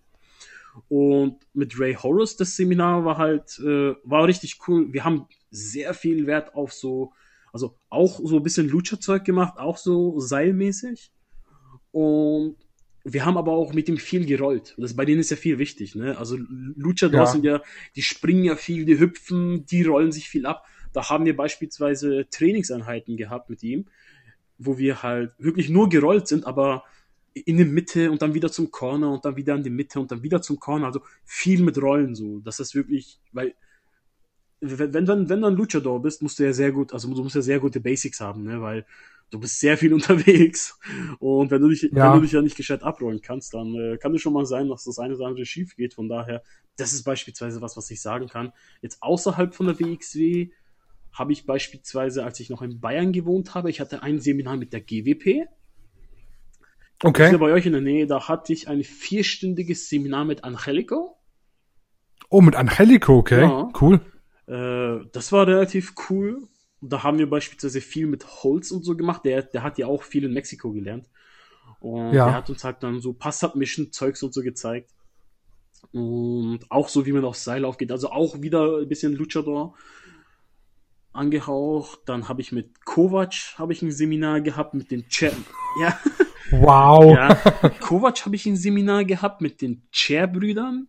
[0.88, 4.92] Und mit Ray Horus, das Seminar war halt, äh, war richtig cool.
[4.92, 7.12] Wir haben sehr viel Wert auf so,
[7.52, 11.10] also auch so ein bisschen Lucha-Zeug gemacht, auch so seilmäßig.
[11.92, 12.56] Und
[13.04, 14.74] wir haben aber auch mit ihm viel gerollt.
[14.76, 16.18] Und das bei denen ist ja viel wichtig, ne?
[16.18, 17.32] Also Luchadors Ja.
[17.32, 17.62] sind ja,
[17.96, 20.64] die springen ja viel, die hüpfen, die rollen sich viel ab.
[20.92, 23.86] Da haben wir beispielsweise Trainingseinheiten gehabt mit ihm,
[24.58, 26.84] wo wir halt wirklich nur gerollt sind, aber
[27.32, 30.10] in die Mitte und dann wieder zum Corner und dann wieder in die Mitte und
[30.10, 30.86] dann wieder zum Corner.
[30.86, 32.40] Also viel mit Rollen so.
[32.40, 33.54] Das ist wirklich, weil
[34.60, 37.22] wenn, wenn, wenn, wenn du ein Luchador bist, musst du ja sehr gut, also du
[37.22, 38.60] musst ja sehr gute Basics haben, ne?
[38.60, 38.86] Weil
[39.30, 40.78] du bist sehr viel unterwegs.
[41.18, 42.12] Und wenn du dich, Ja.
[42.12, 44.68] wenn du dich ja nicht gescheit abrollen kannst, dann äh, kann es schon mal sein,
[44.68, 45.94] dass das eine oder andere schief geht.
[45.94, 46.42] Von daher,
[46.76, 48.52] das ist beispielsweise was, was ich sagen kann.
[48.82, 50.50] Jetzt außerhalb von der WXW
[51.12, 54.72] habe ich beispielsweise, als ich noch in Bayern gewohnt habe, ich hatte ein Seminar mit
[54.72, 55.46] der GWP.
[57.02, 57.30] Okay.
[57.30, 61.16] Hier bei euch in der Nähe, da hatte ich ein vierstündiges Seminar mit Angelico.
[62.28, 63.40] Oh, mit Angelico, okay.
[63.40, 63.68] Ja.
[63.80, 64.00] Cool.
[64.50, 66.48] Äh, das war relativ cool.
[66.80, 69.24] Da haben wir beispielsweise viel mit Holz und so gemacht.
[69.24, 71.08] Der, der hat ja auch viel in Mexiko gelernt.
[71.78, 72.26] Und Ja.
[72.26, 74.90] der hat uns halt dann so Pass-Submission-Zeugs und so gezeigt.
[75.92, 77.92] Und auch so, wie man auf Seil aufgeht.
[77.92, 79.74] Also auch wieder ein bisschen Luchador
[81.12, 82.00] angehaucht.
[82.06, 85.32] Dann habe ich mit Kovac habe ich ein Seminar gehabt mit den Chair.
[85.80, 85.98] Ja,
[86.50, 87.14] Wow.
[87.14, 87.34] ja.
[87.80, 90.88] Kovac habe ich ein Seminar gehabt mit den Chair-Brüdern.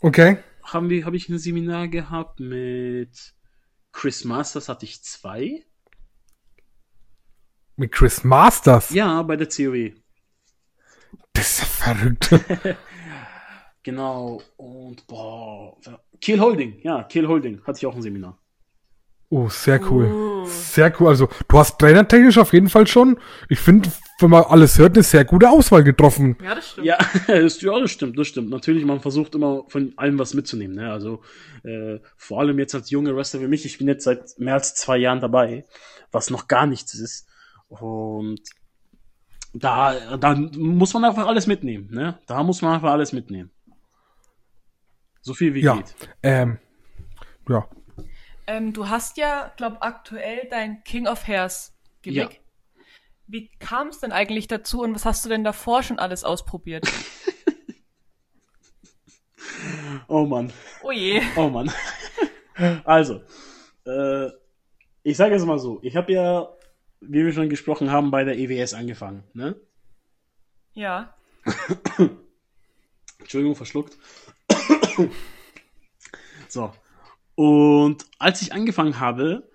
[0.00, 0.38] Okay.
[0.72, 3.34] Haben wir, habe ich ein Seminar gehabt mit
[3.92, 5.64] Chris Masters hatte ich zwei.
[7.76, 8.90] Mit Chris Masters.
[8.90, 9.94] Ja, bei der COE.
[11.32, 12.30] Das ist ja verrückt.
[13.84, 14.42] Genau.
[14.58, 15.78] Und boah.
[16.20, 18.38] Kiel Holding, ja, Kiel Holding hatte ich auch ein Seminar.
[19.30, 20.04] Oh, sehr cool.
[20.04, 20.46] Uh.
[20.46, 21.08] Sehr cool.
[21.08, 25.02] Also, du hast trainertechnisch auf jeden Fall schon, ich finde, wenn man alles hört, eine
[25.02, 26.36] sehr gute Auswahl getroffen.
[26.42, 26.86] Ja, das stimmt.
[26.86, 28.50] Ja, das, ja, das stimmt, das stimmt.
[28.50, 30.76] Natürlich, man versucht immer von allem was mitzunehmen.
[30.76, 30.90] Ne?
[30.90, 31.22] Also
[31.62, 34.74] äh, vor allem jetzt als junge Wrestler wie mich, ich bin jetzt seit mehr als
[34.74, 35.64] zwei Jahren dabei,
[36.10, 37.28] was noch gar nichts ist.
[37.68, 38.40] Und
[39.52, 41.88] da, da muss man einfach alles mitnehmen.
[41.90, 42.18] Ne?
[42.26, 43.50] Da muss man einfach alles mitnehmen.
[45.20, 45.76] So viel wie Ja.
[45.76, 45.94] geht.
[46.22, 46.58] Ähm,
[47.48, 47.68] ja.
[48.46, 52.32] Ähm, du hast ja, glaub, aktuell dein King of Hairs Gimmick.
[52.34, 52.40] Ja.
[53.28, 56.84] Wie kam es denn eigentlich dazu und was hast du denn davor schon alles ausprobiert?
[60.10, 60.50] Oh Mann.
[60.82, 61.20] Oh je.
[61.36, 61.70] Oh Mann.
[62.84, 63.20] also,
[63.84, 64.28] äh,
[65.02, 66.48] ich sage jetzt mal so, ich habe ja,
[67.00, 69.24] wie wir schon gesprochen haben, bei der EWS angefangen.
[69.34, 69.56] Ne?
[70.72, 71.14] Ja.
[73.18, 73.98] Entschuldigung, verschluckt.
[76.48, 76.72] so.
[77.34, 79.50] Und als ich angefangen habe,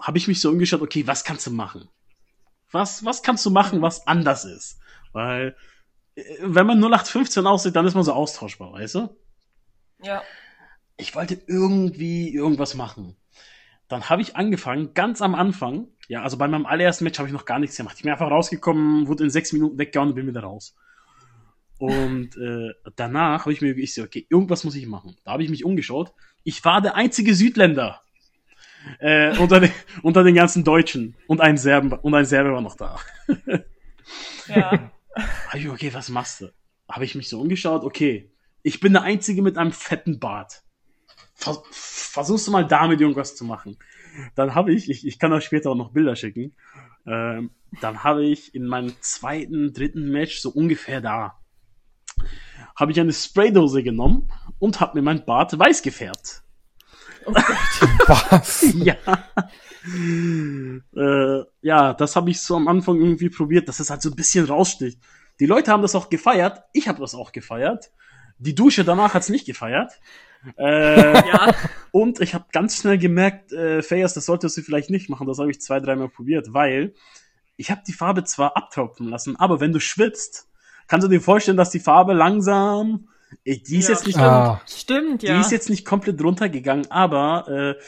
[0.00, 1.88] habe ich mich so umgeschaut, okay, was kannst du machen?
[2.72, 4.80] Was, was kannst du machen, was anders ist?
[5.12, 5.56] Weil,
[6.14, 9.16] äh, wenn man 0815 aussieht, dann ist man so austauschbar, weißt du?
[10.02, 10.22] Ja.
[10.96, 13.16] ich wollte irgendwie irgendwas machen.
[13.88, 17.34] Dann habe ich angefangen, ganz am Anfang, ja, also bei meinem allerersten Match habe ich
[17.34, 17.96] noch gar nichts gemacht.
[17.96, 20.74] Ich bin einfach rausgekommen, wurde in sechs Minuten weggehauen und bin wieder raus.
[21.78, 25.16] Und äh, danach habe ich mir ich so, okay, irgendwas muss ich machen.
[25.24, 26.12] Da habe ich mich umgeschaut.
[26.44, 28.01] Ich war der einzige Südländer
[28.98, 29.70] äh, unter, den,
[30.02, 32.98] unter den ganzen Deutschen und ein Serben und ein Serbe war noch da.
[34.46, 34.90] Ja.
[35.54, 36.52] Ich, okay, was machst du?
[36.88, 38.30] Habe ich mich so umgeschaut, okay,
[38.62, 40.62] ich bin der Einzige mit einem fetten Bart.
[41.34, 43.78] Vers versuchst du mal damit irgendwas zu machen.
[44.34, 46.54] Dann habe ich, ich, ich kann euch später auch noch Bilder schicken,
[47.06, 51.38] ähm, dann habe ich in meinem zweiten, dritten Match, so ungefähr da,
[52.76, 56.42] habe ich eine Spraydose genommen und habe mir mein Bart weiß gefärbt.
[58.06, 58.62] Was?
[58.74, 58.96] ja.
[60.96, 64.16] äh, ja, das habe ich so am Anfang irgendwie probiert, dass es halt so ein
[64.16, 64.98] bisschen raussticht.
[65.40, 67.90] Die Leute haben das auch gefeiert, ich habe das auch gefeiert.
[68.38, 69.92] Die Dusche danach hat's nicht gefeiert.
[70.58, 71.54] Äh, Ja.
[71.92, 75.26] und ich habe ganz schnell gemerkt, äh, Fayas, das solltest du vielleicht nicht machen.
[75.26, 76.94] Das habe ich zwei, dreimal probiert, weil
[77.56, 80.48] ich habe die Farbe zwar abtropfen lassen, aber wenn du schwitzt,
[80.88, 83.08] kannst du dir vorstellen, dass die Farbe langsam,
[83.44, 84.28] äh, die ist Ja, jetzt nicht stimmt.
[84.28, 84.62] Ah.
[84.66, 85.40] Stimmt, die ja.
[85.40, 87.82] ist jetzt nicht komplett runtergegangen, aber äh,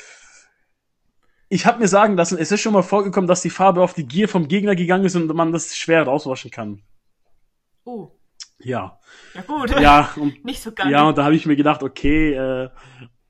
[1.49, 4.07] ich habe mir sagen lassen, es ist schon mal vorgekommen, dass die Farbe auf die
[4.07, 6.83] Gier vom Gegner gegangen ist und man das schwer rauswaschen kann.
[7.85, 8.11] oh.
[8.59, 8.99] Ja,
[9.35, 9.71] Ja gut.
[9.81, 10.91] ja und Nicht so ganz.
[10.91, 12.71] ja und da habe ich mir gedacht, okay, äh,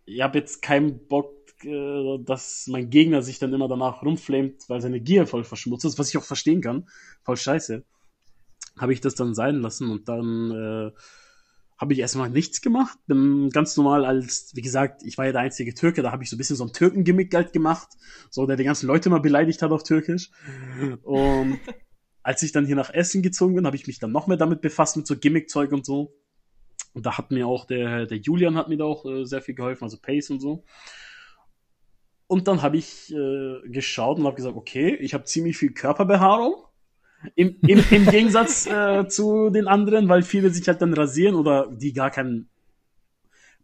[0.04, 1.32] ich habe jetzt keinen Bock,
[1.64, 5.98] äh, dass mein Gegner sich dann immer danach rumflamet, weil seine Gier voll verschmutzt ist,
[5.98, 6.88] was ich auch verstehen kann,
[7.24, 7.84] voll scheiße.
[8.78, 10.98] Habe ich das dann sein lassen und dann äh,
[11.76, 12.98] habe ich erstmal nichts gemacht.
[13.06, 16.30] Bin ganz normal als, wie gesagt, ich war ja der einzige Türke, da habe ich
[16.30, 17.88] so ein bisschen so ein Türkengimmick halt gemacht,
[18.30, 20.30] so der die ganzen Leute mal beleidigt hat auf Türkisch.
[21.02, 21.58] Und
[22.22, 24.60] als ich dann hier nach Essen gezogen bin, habe ich mich dann noch mehr damit
[24.60, 26.14] befasst, mit so Gimmickzeug und so.
[26.92, 29.54] Und da hat mir auch der, der Julian hat mir da auch äh, sehr viel
[29.54, 30.64] geholfen, also Pace und so.
[32.26, 36.64] Und dann habe ich äh, geschaut und habe gesagt, okay, ich habe ziemlich viel Körperbehaarung.
[37.34, 41.68] Im, im, im Gegensatz äh, zu den anderen, weil viele sich halt dann rasieren oder
[41.70, 42.48] die gar keinen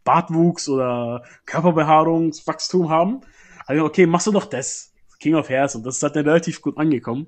[0.04, 3.20] Bartwuchs oder Körperbehaarungswachstum haben.
[3.66, 4.92] Also okay, machst du doch das.
[5.20, 7.26] King of Hairs und das hat dann relativ gut angekommen.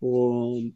[0.00, 0.74] Und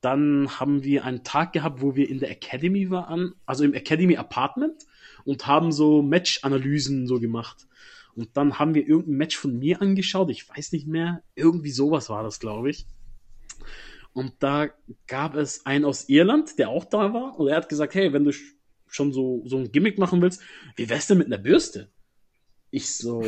[0.00, 4.16] dann haben wir einen Tag gehabt, wo wir in der Academy waren, also im Academy
[4.16, 4.86] Apartment
[5.24, 7.66] und haben so Match-Analysen so gemacht.
[8.14, 12.08] Und dann haben wir irgendein Match von mir angeschaut, ich weiß nicht mehr, irgendwie sowas
[12.08, 12.86] war das, glaube ich.
[14.18, 14.68] Und da
[15.06, 18.24] gab es einen aus Irland, der auch da war, und er hat gesagt, hey, wenn
[18.24, 18.54] du sch-
[18.86, 20.42] schon so, so ein Gimmick machen willst,
[20.76, 21.90] wie wär's denn mit einer Bürste?
[22.70, 23.22] Ich so,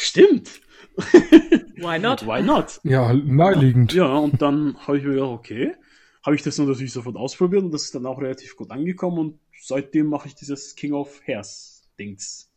[0.00, 0.60] Stimmt.
[0.96, 2.24] Why not?
[2.24, 2.78] Why not?
[2.84, 3.92] Ja, naheliegend.
[3.94, 5.74] Ja, und dann habe ich mir gedacht, okay,
[6.24, 9.40] habe ich das natürlich sofort ausprobiert und das ist dann auch relativ gut angekommen und
[9.60, 12.48] seitdem mache ich dieses King of Hairs Dings.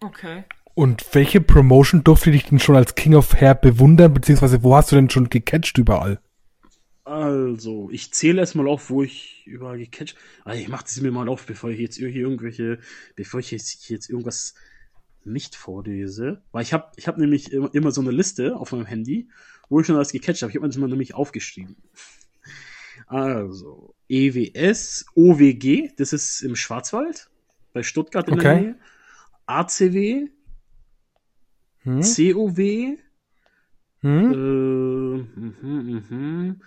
[0.00, 0.44] Okay.
[0.76, 4.92] Und welche Promotion durfte dich denn schon als King of Hair bewundern, beziehungsweise wo hast
[4.92, 6.20] du denn schon gecatcht überall?
[7.04, 10.16] Also, ich zähle erstmal auf, wo ich überall gecatcht.
[10.44, 12.78] Also ich mache das mir mal auf, bevor ich jetzt hier irgendwelche,
[13.14, 14.54] bevor ich jetzt, jetzt irgendwas
[15.24, 16.42] nicht vorlese.
[16.52, 19.30] Weil ich habe ich hab nämlich immer, immer so eine Liste auf meinem Handy,
[19.70, 20.50] wo ich schon alles gecatcht habe.
[20.50, 21.76] Ich habe mir das mal nämlich aufgeschrieben.
[23.06, 27.30] Also, EWS, OWG, das ist im Schwarzwald,
[27.72, 28.42] bei Stuttgart in Okay.
[28.42, 28.78] der Nähe.
[29.46, 30.28] ACW,
[31.86, 32.02] Hm?
[32.02, 32.98] COW,
[34.02, 34.32] Hm?
[34.32, 34.36] äh,
[35.40, 36.62] mhm, mhm.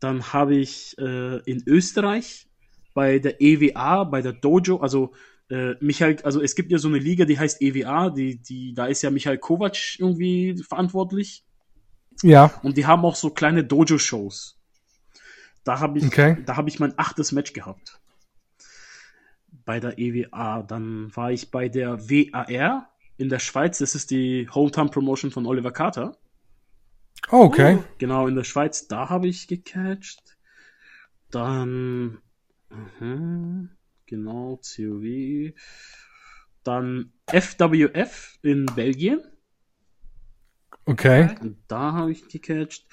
[0.00, 2.48] Dann habe ich äh, in Österreich
[2.92, 5.14] bei der EWA, bei der Dojo, also
[5.50, 8.86] äh, Michael, also es gibt ja so eine Liga, die heißt EWA, die, die, da
[8.86, 11.44] ist ja Michael Kovac irgendwie verantwortlich.
[12.22, 14.58] Ja, Und die haben auch so kleine Dojo-Shows.
[15.64, 16.36] Da habe ich, Okay.
[16.46, 18.00] da habe ich mein achtes Match gehabt.
[19.64, 20.62] Bei der EWA.
[20.62, 23.78] Dann war ich bei der WAR in der Schweiz.
[23.78, 26.16] Das ist die Hometown Promotion von Oliver Carter.
[27.30, 27.78] oh, okay.
[27.98, 30.36] Genau, in der Schweiz, da habe ich gecatcht.
[31.30, 32.18] Dann,
[33.00, 33.70] mhm,
[34.06, 35.52] genau, COW.
[36.62, 39.20] Dann FWF in Belgien.
[40.86, 41.34] Okay.
[41.40, 42.86] Und da habe ich gecatcht.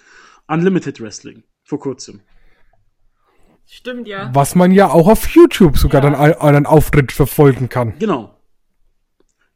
[0.47, 2.21] Unlimited Wrestling, vor kurzem.
[3.65, 4.29] Stimmt, ja.
[4.33, 6.09] Was man ja auch auf YouTube sogar Ja.
[6.09, 7.97] dann ein- einen Auftritt verfolgen kann.
[7.99, 8.37] Genau.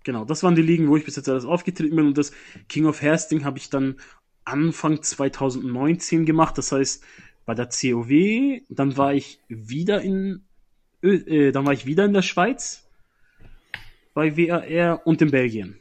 [0.05, 2.05] Genau, das waren die Ligen, wo ich bis jetzt alles aufgetreten bin.
[2.05, 2.31] Und das
[2.69, 3.95] King of Ding habe ich dann
[4.45, 6.57] Anfang 2019 gemacht.
[6.59, 7.03] Das heißt,
[7.45, 10.43] bei der COW, dann war ich wieder in,
[11.01, 12.87] äh, dann war ich wieder in der Schweiz.
[14.13, 15.79] Bei WAR und in Belgien.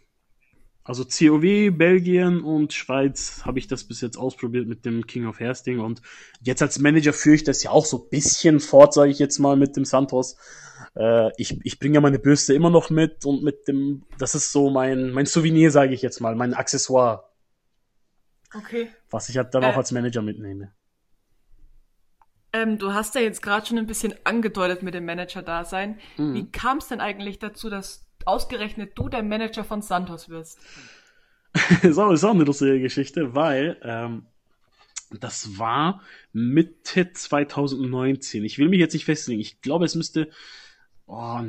[0.85, 5.39] Also COW, Belgien und Schweiz habe ich das bis jetzt ausprobiert mit dem King of
[5.67, 5.81] Ding.
[5.81, 6.01] Und
[6.41, 9.39] jetzt als Manager führe ich das ja auch so ein bisschen fort, sage ich jetzt
[9.39, 10.37] mal, mit dem Santos.
[10.97, 14.53] Äh, ich, ich bringe ja meine Bürste immer noch mit und mit dem, das ist
[14.53, 17.31] so mein, mein Souvenir, sage ich jetzt mal, mein Accessoire,
[18.55, 18.89] Okay.
[19.11, 19.67] was ich halt dann Äh.
[19.67, 20.73] auch als Manager mitnehme.
[22.53, 25.99] Ähm, du hast ja jetzt gerade schon ein bisschen angedeutet mit dem Manager-Dasein.
[26.17, 26.35] Mhm.
[26.35, 30.59] Wie kam es denn eigentlich dazu, dass ausgerechnet du der Manager von Santos wirst?
[31.99, 34.27] auch, ist auch eine lustige Geschichte, weil ähm,
[35.11, 36.01] das war
[36.33, 38.45] Mitte 2019.
[38.45, 39.41] Ich will mich jetzt nicht festlegen.
[39.41, 40.29] Ich glaube, es müsste,
[41.07, 41.41] oh,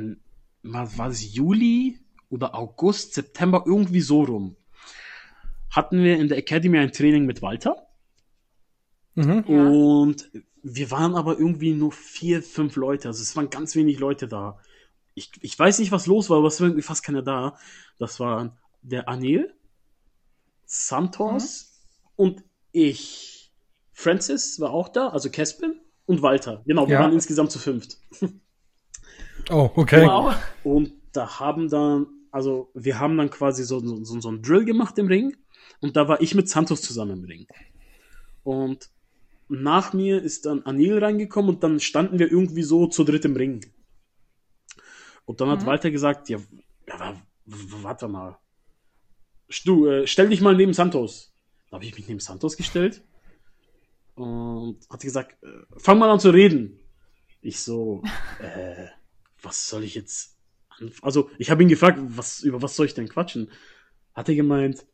[0.62, 1.98] war, war es Juli
[2.28, 4.56] oder August, September, irgendwie so rum.
[5.70, 7.86] Hatten wir in der Academy ein Training mit Walter.
[9.14, 9.44] Mhm.
[9.46, 9.68] Ja.
[9.68, 10.30] Und
[10.62, 13.08] wir waren aber irgendwie nur vier, fünf Leute.
[13.08, 14.58] Also es waren ganz wenig Leute da.
[15.14, 17.56] Ich, ich weiß nicht, was los war, aber es war irgendwie fast keiner da.
[17.98, 18.52] Das waren
[18.82, 19.54] der Anil,
[20.64, 21.80] Santos
[22.16, 22.42] und
[22.72, 23.52] ich.
[23.92, 26.62] Francis war auch da, also Kespin und Walter.
[26.66, 27.00] Genau, wir Ja.
[27.00, 27.98] waren insgesamt zu fünft.
[29.50, 30.06] Oh, okay.
[30.06, 30.34] Wow.
[30.64, 34.64] Und da haben dann, also wir haben dann quasi so, so, so, so einen Drill
[34.64, 35.36] gemacht im Ring.
[35.80, 37.46] Und da war ich mit Santos zusammen im Ring.
[38.42, 38.90] Und
[39.48, 43.36] nach mir ist dann Anil reingekommen und dann standen wir irgendwie so zu dritt im
[43.36, 43.64] Ring.
[45.24, 45.66] Und dann hat Mhm.
[45.66, 46.38] Walter gesagt, ja,
[46.88, 48.38] ja warte mal.
[49.64, 51.32] Du, äh, stell dich mal neben Santos.
[51.70, 53.04] Da habe ich mich neben Santos gestellt
[54.14, 56.80] und hat gesagt, äh, fang mal an zu reden.
[57.42, 58.02] Ich so,
[58.40, 58.86] äh,
[59.46, 60.36] was soll ich jetzt
[61.00, 63.50] Also, ich habe ihn gefragt, was, über was soll ich denn quatschen?
[64.14, 64.84] Hat er gemeint,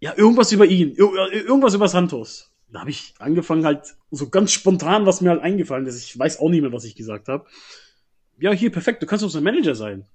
[0.00, 2.50] ja, irgendwas über ihn, ir ir- irgendwas über Santos.
[2.68, 6.02] Da habe ich angefangen halt so ganz spontan, was mir halt eingefallen ist.
[6.02, 7.46] Ich weiß auch nicht mehr, was ich gesagt habe.
[8.38, 10.06] Ja, hier, perfekt, du kannst doch sein Manager sein.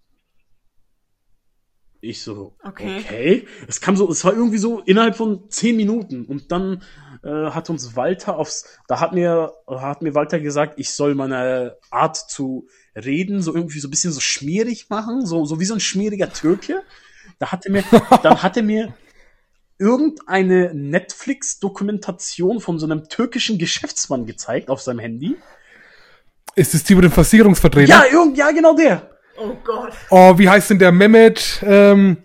[1.99, 2.99] Ich so, Okay.
[2.99, 3.47] okay.
[3.67, 6.83] Es kam so, es war irgendwie so innerhalb von zehn Minuten und dann
[7.23, 11.75] äh, hat uns Walter aufs, da hat mir, hat mir Walter gesagt, ich soll meine
[11.89, 12.67] Art zu
[13.03, 16.31] reden so irgendwie so ein bisschen so schmierig machen, so, so wie so ein schmieriger
[16.31, 16.83] Türke.
[17.39, 17.83] Da hat er mir,
[18.23, 18.93] dann hat er mir
[19.79, 25.37] irgendeine Netflix-Dokumentation von so einem türkischen Geschäftsmann gezeigt auf seinem Handy.
[26.55, 27.89] Ist es die mit dem Versicherungsvertreter?
[27.89, 29.11] Ja, irgend, ja, genau der.
[29.37, 29.93] Oh Gott.
[30.09, 31.61] Oh, wie heißt denn der Mehmet?
[31.63, 32.17] Ähm,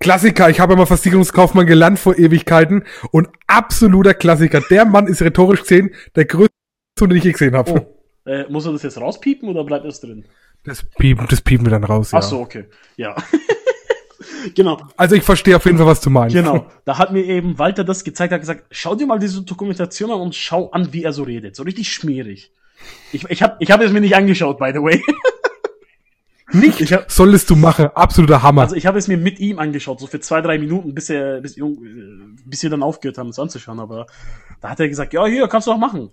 [0.00, 0.50] Klassiker.
[0.50, 4.60] Ich habe ja mal Versicherungskaufmann gelernt vor Ewigkeiten und absoluter Klassiker.
[4.70, 6.52] Der Mann ist rhetorisch gesehen der größte,
[7.00, 7.72] den ich je gesehen habe.
[7.72, 7.97] Oh.
[8.28, 10.24] Äh, muss er das jetzt rauspiepen oder bleibt das drin?
[10.64, 12.12] Das piepen, das piepen wir dann raus.
[12.12, 12.18] Ja.
[12.18, 12.66] Ach so, okay.
[12.96, 13.16] Ja.
[14.54, 16.34] genau, Also ich verstehe auf jeden Fall, was du meinst.
[16.34, 16.66] genau.
[16.84, 20.20] Da hat mir eben Walter das gezeigt, hat gesagt, schau dir mal diese Dokumentation an
[20.20, 21.56] und schau an, wie er so redet.
[21.56, 22.52] So richtig schmierig.
[23.12, 25.02] Ich, ich habe ich hab es mir nicht angeschaut, by the way.
[26.50, 27.88] Nicht Ich hab- solltest du machen.
[27.94, 28.62] Absoluter Hammer.
[28.62, 31.42] Also ich habe es mir mit ihm angeschaut, so für zwei, drei Minuten, bis er,
[31.42, 31.56] bis,
[32.46, 33.78] bis wir dann aufgehört haben, es anzuschauen.
[33.78, 34.06] Aber
[34.62, 36.10] da hat er gesagt, ja, hier, kannst du auch machen.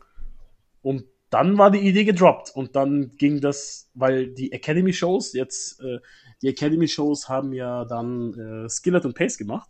[0.81, 1.05] Und
[1.35, 2.51] dann war die Idee gedroppt.
[2.55, 5.99] Und dann ging das, weil die Academy-Shows jetzt, äh,
[6.41, 9.69] die Academy-Shows haben ja dann äh, Skillet und Pace gemacht.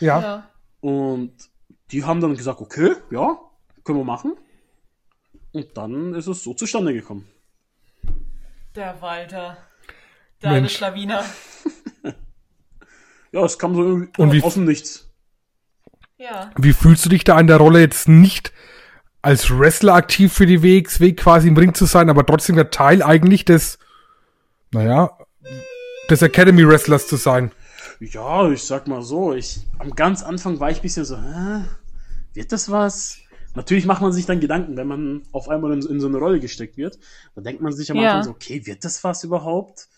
[0.00, 0.20] ja.
[0.20, 0.50] Ja.
[0.80, 1.32] Und
[1.90, 3.38] die haben dann gesagt, okay, ja,
[3.84, 4.34] können wir machen.
[5.52, 7.26] Und dann ist es so zustande gekommen.
[8.74, 9.56] Der Walter.
[10.40, 10.76] Deine Mensch.
[10.76, 11.24] Schlawiner.
[13.32, 15.10] Ja, es kam so irgendwie Und wie- aus dem Nichts.
[16.18, 16.52] Ja.
[16.56, 18.52] Wie fühlst du dich da in der Rolle jetzt nicht
[19.24, 23.02] als Wrestler aktiv für die WXW quasi im Ring zu sein, aber trotzdem der Teil
[23.02, 23.78] eigentlich des,
[24.70, 25.16] naja,
[26.10, 27.50] des Academy Wrestlers zu sein?
[28.00, 31.64] Ja, ich sag mal so, ich am ganz Anfang war ich ein bisschen so, hä,
[32.34, 33.18] wird das was?
[33.54, 36.40] Natürlich macht man sich dann Gedanken, wenn man auf einmal in, in so eine Rolle
[36.40, 36.98] gesteckt wird.
[37.34, 38.10] Dann denkt man sich am Ja.
[38.10, 39.88] Anfang so, okay, wird das was überhaupt?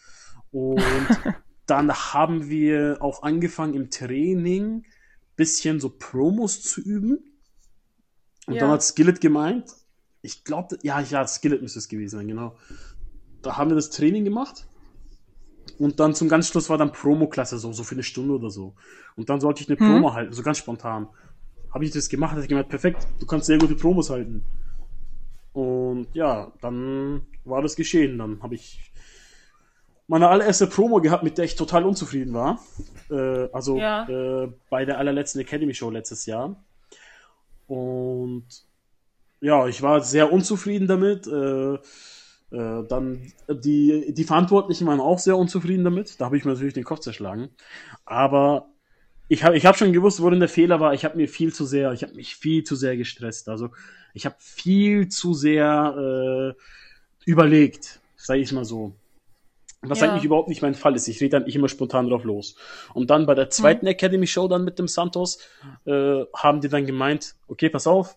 [0.52, 0.78] Und
[1.66, 4.84] dann haben wir auch angefangen im Training
[5.34, 7.35] bisschen so Promos zu üben.
[8.46, 8.60] Und Ja.
[8.60, 9.72] dann hat Skillet gemeint,
[10.22, 12.56] ich glaube, ja, ja, Skillet müsste es gewesen sein, genau.
[13.42, 14.66] Da haben wir das Training gemacht.
[15.78, 18.74] Und dann zum ganz Schluss war dann Promo-Klasse, so, so für eine Stunde oder so.
[19.14, 21.08] Und dann sollte ich eine Promo halten, so ganz spontan.
[21.70, 24.42] Habe ich das gemacht, hat ich gemeint, perfekt, du kannst sehr gute Promos halten.
[25.52, 28.18] Und ja, dann war das geschehen.
[28.18, 28.92] Dann habe ich
[30.06, 32.60] meine allererste Promo gehabt, mit der ich total unzufrieden war.
[33.10, 34.08] Äh, also Ja.
[34.08, 36.64] äh, bei der allerletzten Academy Show letztes Jahr.
[37.66, 38.46] Und
[39.40, 41.26] ja, ich war sehr unzufrieden damit.
[41.26, 41.74] Äh,
[42.52, 46.20] äh, dann die, die Verantwortlichen waren auch sehr unzufrieden damit.
[46.20, 47.48] Da habe ich mir natürlich den Kopf zerschlagen.
[48.04, 48.68] Aber
[49.28, 50.94] ich habe ich hab schon gewusst, worin der Fehler war.
[50.94, 53.48] Ich habe mir viel zu sehr, ich habe mich viel zu sehr gestresst.
[53.48, 53.70] Also
[54.14, 56.62] ich habe viel zu sehr äh,
[57.24, 58.94] überlegt, sage ich mal so.
[59.82, 60.10] Was Ja.
[60.10, 61.06] eigentlich überhaupt nicht mein Fall ist.
[61.06, 62.56] Ich rede dann nicht immer spontan drauf los.
[62.94, 65.38] Und dann bei der zweiten Academy Show dann mit dem Santos
[65.84, 68.16] äh, haben die dann gemeint, okay, pass auf,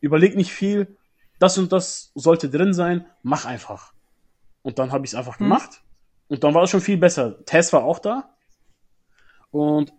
[0.00, 0.96] überleg nicht viel,
[1.38, 3.92] das und das sollte drin sein, mach einfach.
[4.62, 5.82] Und dann habe ich es einfach gemacht.
[6.28, 7.44] Und dann war es schon viel besser.
[7.44, 8.30] Tess war auch da.
[9.50, 9.92] Und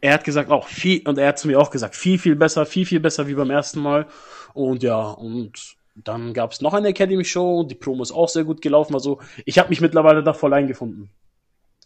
[0.00, 2.66] er hat gesagt, auch viel, und er hat zu mir auch gesagt, viel, viel besser,
[2.66, 4.06] viel, viel besser wie beim ersten Mal.
[4.52, 8.44] Und ja, und dann gab es noch eine Academy Show, die Promo ist auch sehr
[8.44, 8.94] gut gelaufen.
[8.94, 11.10] Also ich habe mich mittlerweile da voll eingefunden.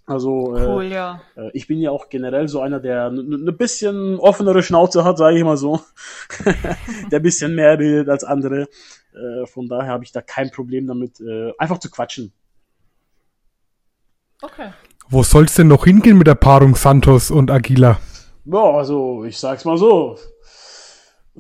[0.06, 1.20] Also äh, Cool, ja.
[1.36, 5.18] äh, ich bin ja auch generell so einer, der eine ne bisschen offenere Schnauze hat,
[5.18, 5.80] sage ich mal so.
[7.12, 8.68] der ein bisschen mehr redet als andere.
[9.12, 12.32] Äh, von daher habe ich da kein Problem damit, äh, einfach zu quatschen.
[14.40, 14.70] Okay.
[15.10, 17.98] Wo soll's denn noch hingehen mit der Paarung Santos und Aguila?
[18.46, 20.16] Ja, also ich sag's mal so.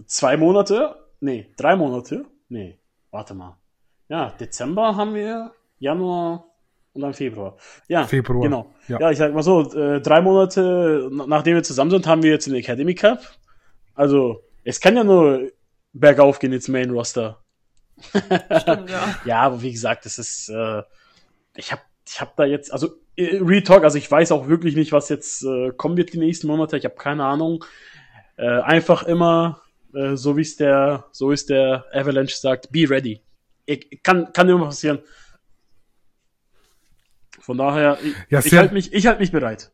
[0.06, 2.78] Zwei Monate, nee, drei Monate, nee,
[3.10, 3.56] warte mal.
[4.08, 6.44] Ja, Dezember haben wir, Januar
[6.94, 7.56] und dann Februar.
[7.88, 8.74] Ja, Februar, Genau.
[8.88, 8.98] ja.
[9.00, 12.30] Ja, ich sag mal so, äh, drei Monate na- nachdem wir zusammen sind, haben wir
[12.32, 13.20] jetzt den Academy Cup.
[13.94, 15.50] Also, es kann ja nur
[15.92, 17.42] bergauf gehen ins Main Roster.
[18.00, 19.16] Stimmt, ja.
[19.24, 20.82] Ja, aber wie gesagt, das ist, äh,
[21.56, 24.74] ich habe ich hab da jetzt, also äh, Real Talk, also ich weiß auch wirklich
[24.76, 26.76] nicht, was jetzt äh, kommen wird die nächsten Monate.
[26.78, 27.64] Ich habe keine Ahnung.
[28.36, 29.60] Äh, einfach immer,
[29.98, 33.20] äh, so wie es der, so ist der Avalanche sagt, be ready.
[33.66, 35.00] Ich, kann, kann immer passieren.
[37.40, 39.72] Von daher, ich, Ja, ich halte mich, ich halte mich bereit.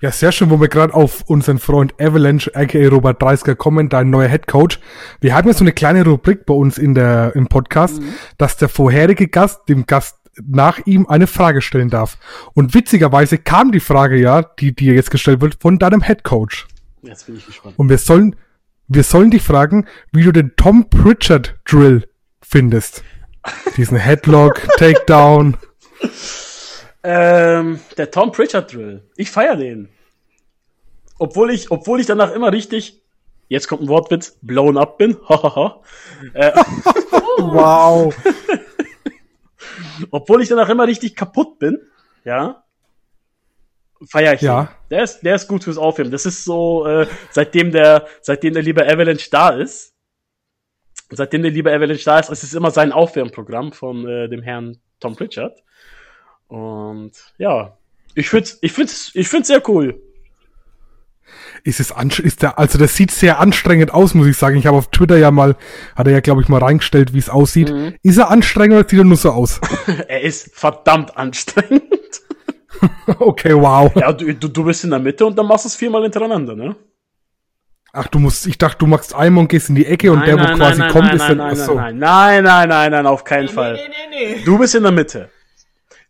[0.00, 4.10] Ja, sehr schön, wo wir gerade auf unseren Freund Avalanche, aka Robert Dreisker, kommen, dein
[4.10, 4.78] neuer Head Coach.
[5.20, 8.00] Wir haben ja so eine kleine Rubrik bei uns in der, im Podcast,
[8.38, 12.18] dass der vorherige Gast dem Gast nach ihm eine Frage stellen darf.
[12.54, 16.66] Und witzigerweise kam die Frage ja, die dir jetzt gestellt wird, von deinem Head Coach.
[17.02, 17.78] Jetzt bin ich gespannt.
[17.78, 18.36] Und wir sollen,
[18.90, 22.08] wir sollen dich fragen, wie du den Tom Pritchard Drill
[22.42, 23.04] findest.
[23.76, 25.56] Diesen Headlock, Takedown.
[27.04, 29.08] Ähm, der Tom Pritchard Drill.
[29.16, 29.88] Ich feier den.
[31.18, 33.00] Obwohl ich, obwohl ich danach immer richtig,
[33.48, 35.16] jetzt kommt ein Wortwitz, blown up bin.
[36.34, 36.52] Äh,
[37.38, 38.14] Wow.
[40.10, 41.78] obwohl ich danach immer richtig kaputt bin.
[42.24, 42.64] Ja.
[44.08, 44.64] Feier ich Ja.
[44.64, 44.68] den.
[44.90, 46.10] Der ist, der ist gut fürs Aufheben.
[46.10, 49.94] Das ist so, äh, seitdem der, seitdem der liebe Avalanche da ist.
[51.10, 54.78] Seitdem der liebe Avalanche da ist, ist es immer sein Aufwärmprogramm von äh, dem Herrn
[55.00, 55.58] Tom Pritchard.
[56.48, 57.76] Und ja,
[58.14, 60.00] ich find's, ich find's, ich find's sehr cool.
[61.62, 64.56] Ist es ist der, also das sieht sehr anstrengend aus, muss ich sagen.
[64.56, 65.56] Ich habe auf Twitter ja mal,
[65.94, 67.72] hat er ja, glaube ich, mal reingestellt, wie es aussieht.
[68.02, 69.60] Ist er anstrengend oder sieht er nur so aus?
[70.08, 71.82] Er ist verdammt anstrengend.
[73.18, 73.90] Okay, wow.
[73.96, 76.54] Ja, du, du, du bist in der Mitte und dann machst du es viermal hintereinander,
[76.54, 76.76] ne?
[77.92, 80.38] Ach, du musst, ich dachte, du machst einmal und gehst in die Ecke und der,
[80.38, 81.74] wo quasi kommt, nein, ist dann, nein, so.
[81.74, 83.72] nein, nein, nein, nein, nein, auf keinen Nee, Fall.
[83.74, 84.44] nee, nee, nee.
[84.44, 85.28] Du bist in der Mitte.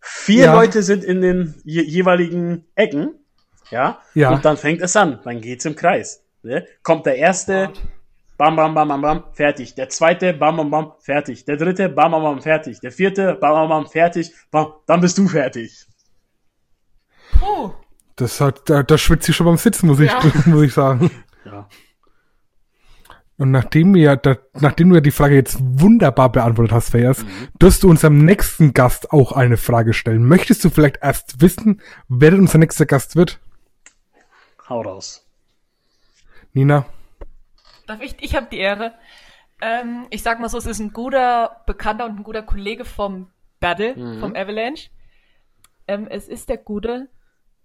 [0.01, 0.55] Vier Ja.
[0.55, 3.15] Leute sind in den je jeweiligen Ecken,
[3.71, 3.99] ja?
[4.15, 4.31] Ja.
[4.31, 5.21] Und dann fängt es an.
[5.25, 6.23] Dann geht's im Kreis.
[6.43, 6.67] Ne?
[6.83, 7.71] Kommt der erste,
[8.37, 9.75] bam, bam, bam, bam, bam, fertig.
[9.75, 11.45] Der zweite, bam, bam, bam, fertig.
[11.47, 12.81] Der dritte, bam, bam, bam, fertig.
[12.81, 14.33] Der vierte, bam, bam, bam, fertig.
[14.51, 15.87] Bam, dann bist du fertig.
[17.41, 17.73] Puh.
[18.17, 20.21] Das hat, da, da schwitze ich schon beim Sitzen, muss ich, Ja.
[20.47, 21.11] muss ich sagen.
[21.45, 21.69] Ja.
[23.39, 27.25] Und nachdem wir, da, nachdem du ja die Frage jetzt wunderbar beantwortet hast, Fayas,
[27.59, 30.23] wirst du unserem nächsten Gast auch eine Frage stellen.
[30.27, 33.41] Möchtest du vielleicht erst wissen, wer denn unser nächster Gast wird?
[34.69, 35.27] Hau raus.
[36.53, 36.85] Nina?
[37.87, 38.15] Darf ich?
[38.21, 38.93] Ich habe die Ehre.
[39.63, 43.29] Ähm, ich sag mal so, es ist ein guter Bekannter und ein guter Kollege vom
[43.59, 44.91] Battle, vom Avalanche.
[45.89, 47.09] Ähm, es ist der gute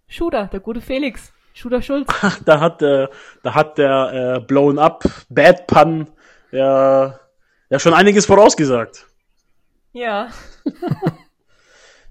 [0.07, 1.33] Schuder, der gute Felix.
[1.53, 2.07] Schuder Schulz.
[2.45, 3.07] Da hat, äh,
[3.43, 6.07] da hat der äh, Blown Up Bad Pun
[6.51, 7.19] ja,
[7.69, 9.07] ja schon einiges vorausgesagt.
[9.93, 10.29] Ja.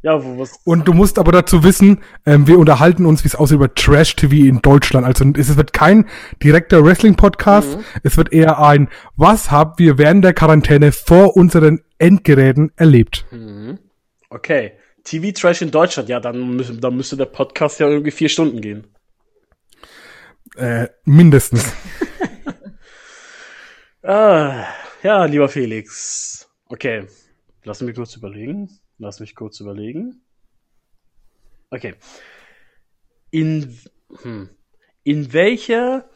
[0.04, 0.60] Ja, wo was.
[0.64, 4.34] Und du musst aber dazu wissen, ähm, wir unterhalten uns, wie es aussieht, über Trash-TV
[4.34, 5.06] in Deutschland.
[5.06, 6.10] Also es wird kein
[6.42, 7.78] direkter Wrestling-Podcast.
[8.02, 13.24] Es wird eher ein, was haben wir während der Quarantäne vor unseren Endgeräten erlebt?
[14.28, 14.72] Okay.
[15.04, 18.60] TV Trash in Deutschland, ja, dann, müssen, dann müsste der Podcast ja irgendwie vier Stunden
[18.60, 18.86] gehen.
[20.56, 21.72] Äh, mindestens.
[24.06, 24.66] Ah,
[25.02, 26.46] ja, lieber Felix.
[26.66, 27.06] Okay.
[27.62, 28.68] Lass mich kurz überlegen.
[28.98, 30.20] Lass mich kurz überlegen.
[31.70, 31.94] Okay.
[33.30, 33.78] In,
[34.20, 34.50] hm,
[35.04, 36.10] in welcher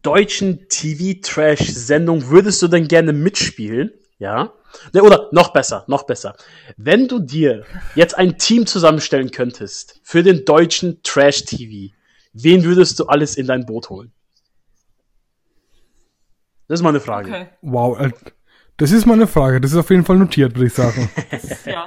[0.00, 3.92] deutschen TV-Trash-Sendung würdest du denn gerne mitspielen?
[4.18, 4.54] Ja.
[4.92, 6.36] Ne, Oder noch besser, noch besser.
[6.76, 7.64] Wenn du dir
[7.94, 11.94] jetzt ein Team zusammenstellen könntest für den deutschen Trash-TV,
[12.32, 14.12] wen würdest du alles in dein Boot holen?
[16.68, 17.28] Das ist meine Frage.
[17.28, 17.46] Okay.
[17.62, 18.10] Wow, äh,
[18.76, 19.60] das ist mal eine Frage.
[19.60, 21.10] Das ist auf jeden Fall notiert, würde ich sagen.
[21.66, 21.86] Ja.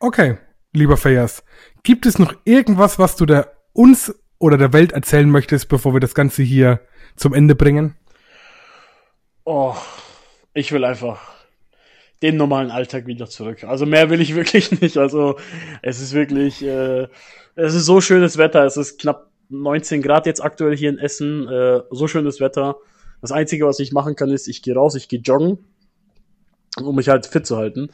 [0.00, 0.36] Okay,
[0.72, 1.44] lieber Fayas,
[1.82, 6.00] gibt es noch irgendwas, was du der uns oder der Welt erzählen möchtest, bevor wir
[6.00, 6.80] das Ganze hier
[7.16, 7.96] zum Ende bringen?
[9.44, 9.74] Oh,
[10.54, 11.20] ich will einfach
[12.22, 13.64] den normalen Alltag wieder zurück.
[13.64, 14.96] Also mehr will ich wirklich nicht.
[14.96, 15.36] Also
[15.82, 17.08] es ist wirklich, äh,
[17.56, 18.64] es ist so schönes Wetter.
[18.64, 21.48] Es ist knapp 19 Grad jetzt aktuell hier in Essen.
[21.48, 22.76] Äh, so schönes Wetter.
[23.20, 25.58] Das Einzige, was ich machen kann, ist, ich gehe raus, ich gehe joggen,
[26.82, 27.90] um mich halt fit zu halten.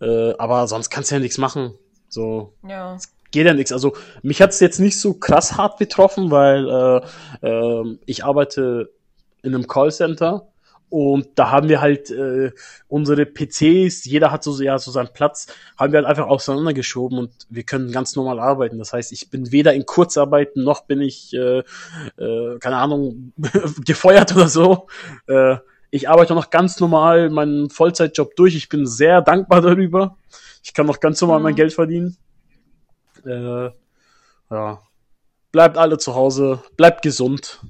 [0.00, 1.74] Äh, aber sonst kannst du ja nichts machen.
[2.08, 2.96] So, Ja.
[3.30, 3.72] geht ja nichts.
[3.72, 6.68] Also mich hat's jetzt nicht so krass hart betroffen, weil
[7.42, 8.90] äh, äh, ich arbeite
[9.42, 10.48] in einem Callcenter
[10.88, 12.52] und da haben wir halt äh,
[12.86, 17.32] unsere PCs, jeder hat so ja so seinen Platz, haben wir halt einfach auseinandergeschoben und
[17.50, 18.78] wir können ganz normal arbeiten.
[18.78, 21.64] Das heißt, ich bin weder in Kurzarbeit noch bin ich äh,
[22.18, 23.32] äh, keine Ahnung
[23.84, 24.86] gefeuert oder so.
[25.26, 25.56] Äh,
[25.90, 28.54] ich arbeite noch ganz normal meinen Vollzeitjob durch.
[28.54, 30.16] Ich bin sehr dankbar darüber.
[30.62, 32.16] Ich kann noch ganz normal mein Geld verdienen.
[33.24, 33.70] Äh,
[34.50, 34.82] ja.
[35.50, 37.60] Bleibt alle zu Hause, bleibt gesund.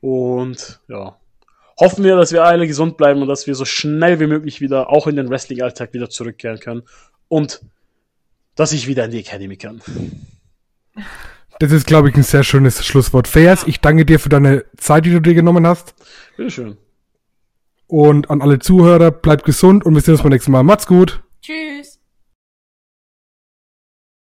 [0.00, 1.16] Und ja.
[1.78, 4.90] Hoffen wir, dass wir alle gesund bleiben und dass wir so schnell wie möglich wieder
[4.90, 6.82] auch in den Wrestling-Alltag wieder zurückkehren können.
[7.28, 7.62] Und
[8.54, 9.82] dass ich wieder in die Academy kann.
[11.58, 13.28] Das ist, glaube ich, ein sehr schönes Schlusswort.
[13.28, 15.94] Fayas, ich danke dir für deine Zeit, die du dir genommen hast.
[16.36, 16.76] Bitteschön.
[17.86, 20.62] Und an alle Zuhörer, bleibt gesund und wir sehen uns beim nächsten Mal.
[20.62, 21.22] Macht's gut.